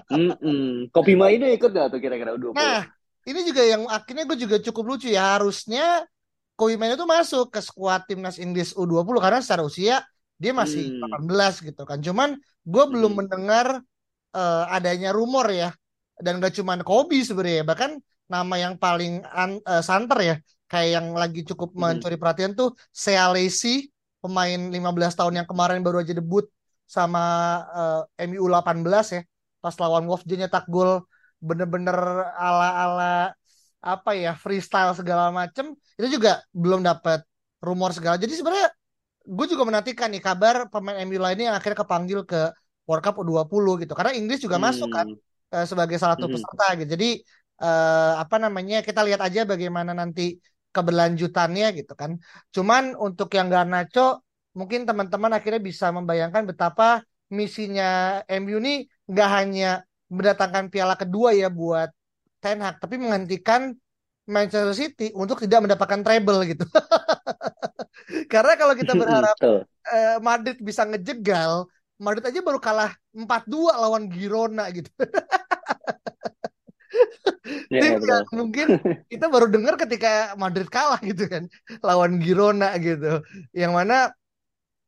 mm 0.10 0.34
-mm. 0.42 0.90
Kopi 0.90 1.14
mainnya 1.14 1.54
ikut 1.54 1.70
gak 1.70 1.94
tuh 1.94 2.00
kira-kira 2.02 2.34
udah 2.34 2.56
Nah, 2.56 2.82
ini 3.28 3.40
juga 3.46 3.62
yang 3.62 3.86
akhirnya 3.86 4.24
gue 4.26 4.38
juga 4.40 4.58
cukup 4.62 4.96
lucu 4.96 5.14
ya. 5.14 5.38
Harusnya 5.38 6.06
Kopi 6.54 6.78
mainnya 6.78 6.98
tuh 6.98 7.10
masuk 7.10 7.50
ke 7.50 7.60
skuad 7.62 8.06
timnas 8.06 8.38
Inggris 8.38 8.78
U20 8.78 9.18
karena 9.18 9.40
secara 9.42 9.66
usia 9.66 10.06
dia 10.38 10.54
masih 10.54 11.02
hmm. 11.02 11.30
18 11.30 11.68
gitu 11.70 11.84
kan. 11.84 11.98
Cuman 12.02 12.38
gue 12.64 12.84
belum 12.90 13.14
hmm. 13.14 13.20
mendengar 13.26 13.68
uh, 14.38 14.66
adanya 14.70 15.12
rumor 15.12 15.50
ya. 15.50 15.74
Dan 16.20 16.38
gak 16.42 16.54
cuman 16.58 16.86
Kobe 16.86 17.20
sebenarnya, 17.26 17.66
bahkan 17.66 17.98
nama 18.28 18.56
yang 18.56 18.76
paling 18.80 19.22
un, 19.24 19.52
uh, 19.64 19.84
santer 19.84 20.20
ya 20.24 20.36
kayak 20.72 20.90
yang 20.98 21.08
lagi 21.14 21.46
cukup 21.46 21.76
hmm. 21.76 21.80
mencuri 21.80 22.18
perhatian 22.18 22.58
tuh 22.58 22.74
Sea 22.90 23.30
Lacy 23.30 23.94
pemain 24.24 24.58
15 24.58 25.20
tahun 25.20 25.34
yang 25.44 25.48
kemarin 25.48 25.84
baru 25.86 26.02
aja 26.02 26.16
debut 26.16 26.48
sama 26.88 27.24
uh, 27.70 28.02
MU 28.26 28.48
18 28.48 28.82
ya 29.14 29.22
pas 29.62 29.76
lawan 29.78 30.08
Wolves 30.10 30.26
dia 30.26 30.40
nyetak 30.40 30.66
gol 30.68 31.06
bener-bener 31.44 31.96
ala-ala 32.40 33.36
apa 33.84 34.12
ya 34.16 34.32
freestyle 34.34 34.96
segala 34.96 35.28
macem 35.30 35.76
itu 36.00 36.08
juga 36.20 36.40
belum 36.56 36.82
dapat 36.82 37.22
rumor 37.60 37.92
segala 37.92 38.16
jadi 38.16 38.32
sebenarnya 38.32 38.72
gue 39.24 39.46
juga 39.48 39.64
menantikan 39.68 40.12
nih 40.12 40.24
kabar 40.24 40.72
pemain 40.72 41.04
MU 41.04 41.20
lainnya 41.20 41.52
yang 41.52 41.58
akhirnya 41.60 41.84
kepanggil 41.84 42.24
ke 42.24 42.52
World 42.88 43.04
Cup 43.04 43.20
U20 43.20 43.88
gitu 43.88 43.94
karena 43.96 44.12
Inggris 44.16 44.40
juga 44.40 44.56
hmm. 44.60 44.64
masuk 44.64 44.90
kan 44.92 45.08
uh, 45.54 45.66
sebagai 45.70 46.02
salah 46.02 46.18
satu 46.18 46.28
hmm. 46.28 46.36
peserta 46.36 46.68
gitu 46.82 46.90
jadi 46.98 47.10
uh, 47.62 48.14
apa 48.24 48.36
namanya 48.42 48.82
kita 48.82 49.06
lihat 49.06 49.22
aja 49.22 49.46
bagaimana 49.46 49.94
nanti 49.94 50.42
keberlanjutannya 50.74 51.68
gitu 51.78 51.94
kan. 51.94 52.18
Cuman 52.50 52.98
untuk 52.98 53.30
yang 53.38 53.48
Garnacho 53.48 54.26
mungkin 54.58 54.90
teman-teman 54.90 55.38
akhirnya 55.38 55.62
bisa 55.62 55.94
membayangkan 55.94 56.50
betapa 56.50 57.06
misinya 57.30 58.22
MU 58.26 58.58
ini 58.62 58.90
nggak 59.06 59.30
hanya 59.30 59.86
mendatangkan 60.10 60.70
piala 60.74 60.98
kedua 60.98 61.34
ya 61.34 61.50
buat 61.50 61.90
Ten 62.42 62.60
Hag, 62.60 62.82
tapi 62.82 63.00
menghentikan 63.00 63.72
Manchester 64.28 64.76
City 64.76 65.08
untuk 65.16 65.40
tidak 65.40 65.64
mendapatkan 65.64 66.02
treble 66.04 66.44
gitu. 66.50 66.66
Karena 68.34 68.54
kalau 68.60 68.74
kita 68.76 68.94
berharap 69.02 69.38
uh, 69.40 70.18
Madrid 70.20 70.60
bisa 70.60 70.84
ngejegal, 70.84 71.66
Madrid 72.04 72.28
aja 72.28 72.40
baru 72.44 72.60
kalah 72.60 72.92
4-2 73.16 73.72
lawan 73.80 74.12
Girona 74.12 74.68
gitu. 74.76 74.92
ya, 77.72 77.82
tim 77.82 77.94
ya, 78.04 78.22
yang 78.22 78.28
mungkin 78.36 78.68
kita 79.12 79.26
baru 79.32 79.48
dengar 79.48 79.80
ketika 79.80 80.36
Madrid 80.36 80.68
kalah 80.68 81.00
gitu 81.00 81.26
kan 81.32 81.48
lawan 81.80 82.20
Girona 82.20 82.76
gitu. 82.84 83.24
Yang 83.56 83.72
mana 83.72 83.98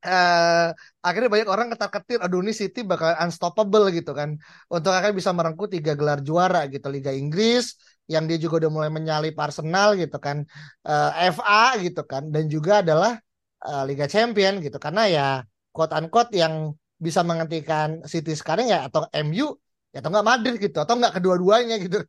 uh, 0.06 0.70
akhirnya 1.02 1.30
banyak 1.32 1.50
orang 1.50 1.68
ketar-ketir 1.74 2.20
aduh 2.22 2.44
ini 2.44 2.54
City 2.54 2.86
bakal 2.86 3.16
unstoppable 3.24 3.90
gitu 3.96 4.12
kan. 4.12 4.38
Untuk 4.70 4.92
akhirnya 4.94 5.16
bisa 5.18 5.32
merengkuh 5.32 5.72
tiga 5.72 5.98
gelar 5.98 6.20
juara 6.22 6.68
gitu. 6.70 6.92
Liga 6.92 7.16
Inggris 7.16 7.80
yang 8.06 8.30
dia 8.30 8.38
juga 8.38 8.66
udah 8.66 8.72
mulai 8.72 8.92
menyalip 8.94 9.34
Arsenal 9.34 9.98
gitu 9.98 10.22
kan 10.22 10.46
uh, 10.86 11.12
eh, 11.18 11.34
FA 11.34 11.80
gitu 11.82 12.06
kan. 12.06 12.30
Dan 12.30 12.52
juga 12.52 12.86
adalah 12.86 13.18
uh, 13.66 13.84
Liga 13.88 14.06
Champion 14.06 14.62
gitu. 14.62 14.78
Karena 14.78 15.10
ya 15.10 15.28
quote 15.74 15.92
unquote 15.98 16.32
yang 16.38 16.72
bisa 16.96 17.22
menghentikan 17.28 18.04
City 18.08 18.34
sekarang 18.34 18.72
ya 18.72 18.88
atau 18.88 19.08
MU 19.12 19.56
ya 19.92 20.00
atau 20.04 20.10
enggak 20.12 20.28
Madrid 20.28 20.56
gitu 20.60 20.78
atau 20.80 20.96
enggak 20.96 21.20
kedua-duanya 21.20 21.76
gitu. 21.80 22.00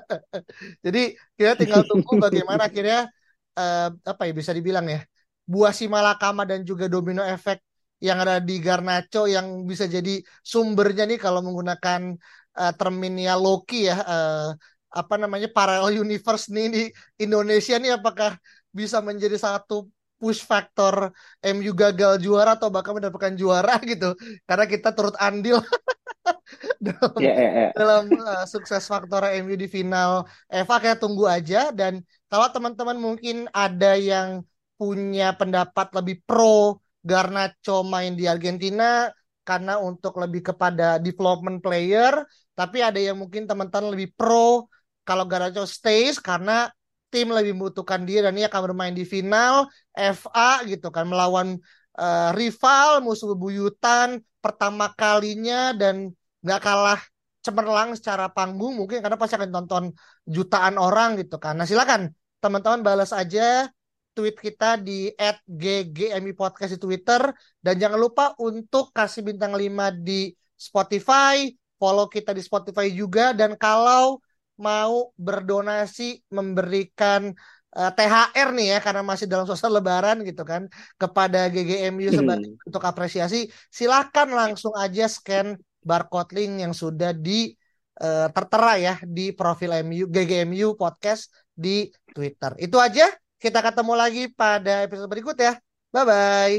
Jadi 0.84 1.14
kita 1.38 1.52
tinggal 1.58 1.82
tunggu 1.86 2.18
bagaimana 2.18 2.66
akhirnya 2.70 3.10
uh, 3.58 3.88
apa 3.92 4.22
ya 4.26 4.32
bisa 4.34 4.50
dibilang 4.54 4.86
ya 4.86 5.02
buah 5.44 5.72
si 5.76 5.86
malakama 5.86 6.48
dan 6.48 6.64
juga 6.64 6.88
domino 6.88 7.20
efek 7.20 7.60
yang 8.02 8.20
ada 8.20 8.40
di 8.42 8.58
Garnacho 8.60 9.24
yang 9.24 9.64
bisa 9.64 9.88
jadi 9.88 10.20
sumbernya 10.44 11.08
nih 11.08 11.20
kalau 11.20 11.40
menggunakan 11.40 12.16
uh, 12.58 12.72
terminnya 12.76 13.36
Loki 13.38 13.88
ya 13.88 13.96
uh, 14.00 14.48
apa 14.94 15.14
namanya 15.18 15.48
parallel 15.50 16.04
universe 16.04 16.52
nih 16.54 16.66
di 16.70 16.82
Indonesia 17.18 17.76
nih 17.80 17.98
apakah 17.98 18.36
bisa 18.70 19.02
menjadi 19.02 19.38
satu 19.38 19.88
push 20.24 20.40
factor 20.40 21.12
MU 21.44 21.76
gagal 21.76 22.24
juara 22.24 22.56
atau 22.56 22.72
bahkan 22.72 22.96
mendapatkan 22.96 23.36
juara 23.36 23.76
gitu. 23.92 24.16
Karena 24.48 24.64
kita 24.64 24.96
turut 24.96 25.12
andil. 25.20 25.60
Dalam 26.80 27.12
yeah, 27.20 27.36
yeah, 27.36 27.52
yeah. 27.52 27.70
dalam 27.76 28.08
uh, 28.08 28.48
sukses 28.48 28.88
faktor 28.88 29.28
MU 29.44 29.60
di 29.60 29.68
final. 29.68 30.24
Eva 30.48 30.80
kayak 30.80 30.96
tunggu 30.96 31.28
aja. 31.28 31.68
Dan 31.68 32.00
kalau 32.32 32.48
teman-teman 32.48 32.96
mungkin 32.96 33.44
ada 33.52 33.92
yang 34.00 34.40
punya 34.80 35.36
pendapat 35.36 35.92
lebih 35.92 36.24
pro 36.24 36.80
Garnacho 37.04 37.84
main 37.84 38.16
di 38.16 38.24
Argentina 38.24 39.12
karena 39.44 39.76
untuk 39.76 40.16
lebih 40.16 40.40
kepada 40.40 40.96
development 40.96 41.60
player 41.60 42.24
tapi 42.56 42.80
ada 42.80 42.96
yang 42.96 43.20
mungkin 43.20 43.44
teman-teman 43.44 43.92
lebih 43.92 44.16
pro 44.16 44.72
kalau 45.04 45.28
Garnacho 45.28 45.68
stays 45.68 46.16
karena 46.16 46.72
tim 47.14 47.30
lebih 47.30 47.54
membutuhkan 47.54 48.02
dia 48.02 48.26
dan 48.26 48.34
dia 48.34 48.50
akan 48.50 48.74
bermain 48.74 48.90
di 48.90 49.06
final 49.06 49.70
FA 49.94 50.66
gitu 50.66 50.90
kan 50.90 51.06
melawan 51.06 51.62
uh, 51.94 52.34
rival 52.34 53.06
musuh 53.06 53.30
bebuyutan 53.38 54.18
pertama 54.42 54.90
kalinya 54.98 55.70
dan 55.70 56.10
nggak 56.42 56.60
kalah 56.60 57.00
cemerlang 57.44 57.94
secara 57.94 58.26
panggung 58.34 58.74
mungkin 58.74 58.98
karena 58.98 59.14
pasti 59.14 59.38
akan 59.38 59.52
tonton 59.52 59.84
jutaan 60.26 60.74
orang 60.80 61.14
gitu 61.22 61.38
kan. 61.38 61.54
Nah 61.54 61.68
silakan 61.68 62.10
teman-teman 62.42 62.82
balas 62.82 63.14
aja 63.14 63.70
tweet 64.16 64.38
kita 64.38 64.80
di 64.80 65.12
@ggmi 65.46 66.32
podcast 66.34 66.74
di 66.74 66.80
Twitter 66.80 67.20
dan 67.60 67.74
jangan 67.76 67.98
lupa 68.00 68.32
untuk 68.40 68.90
kasih 68.90 69.26
bintang 69.26 69.52
5 69.52 69.92
di 69.92 70.32
Spotify, 70.54 71.50
follow 71.76 72.08
kita 72.08 72.32
di 72.32 72.40
Spotify 72.40 72.88
juga 72.88 73.36
dan 73.36 73.58
kalau 73.58 74.22
mau 74.58 75.10
berdonasi 75.18 76.22
memberikan 76.30 77.34
uh, 77.74 77.90
eh, 77.90 77.92
THR 77.92 78.48
nih 78.54 78.66
ya 78.76 78.78
karena 78.78 79.02
masih 79.02 79.26
dalam 79.26 79.44
suasana 79.44 79.82
lebaran 79.82 80.22
gitu 80.22 80.46
kan 80.46 80.70
kepada 80.94 81.50
GGMU 81.50 82.08
hmm. 82.10 82.18
sebagai 82.18 82.50
hmm. 82.54 82.68
untuk 82.70 82.82
apresiasi 82.86 83.50
silahkan 83.68 84.30
langsung 84.30 84.72
aja 84.78 85.10
scan 85.10 85.58
barcode 85.84 86.32
link 86.32 86.64
yang 86.64 86.72
sudah 86.72 87.12
di 87.12 87.52
uh, 88.00 88.30
tertera 88.32 88.74
ya 88.80 88.94
di 89.04 89.30
profil 89.36 89.84
MU 89.84 90.08
GGMU 90.08 90.74
podcast 90.74 91.30
di 91.52 91.92
Twitter. 92.10 92.56
Itu 92.58 92.80
aja. 92.80 93.06
Kita 93.38 93.60
ketemu 93.60 93.92
lagi 93.92 94.32
pada 94.32 94.88
episode 94.88 95.12
berikut 95.12 95.36
ya. 95.36 95.60
Bye 95.92 96.04
bye. 96.08 96.58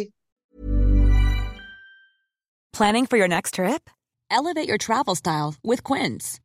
Planning 2.75 3.09
for 3.09 3.17
your 3.17 3.31
next 3.31 3.57
trip? 3.57 3.89
Elevate 4.29 4.69
your 4.69 4.77
travel 4.77 5.15
style 5.15 5.55
with 5.63 5.81
Quince. 5.81 6.44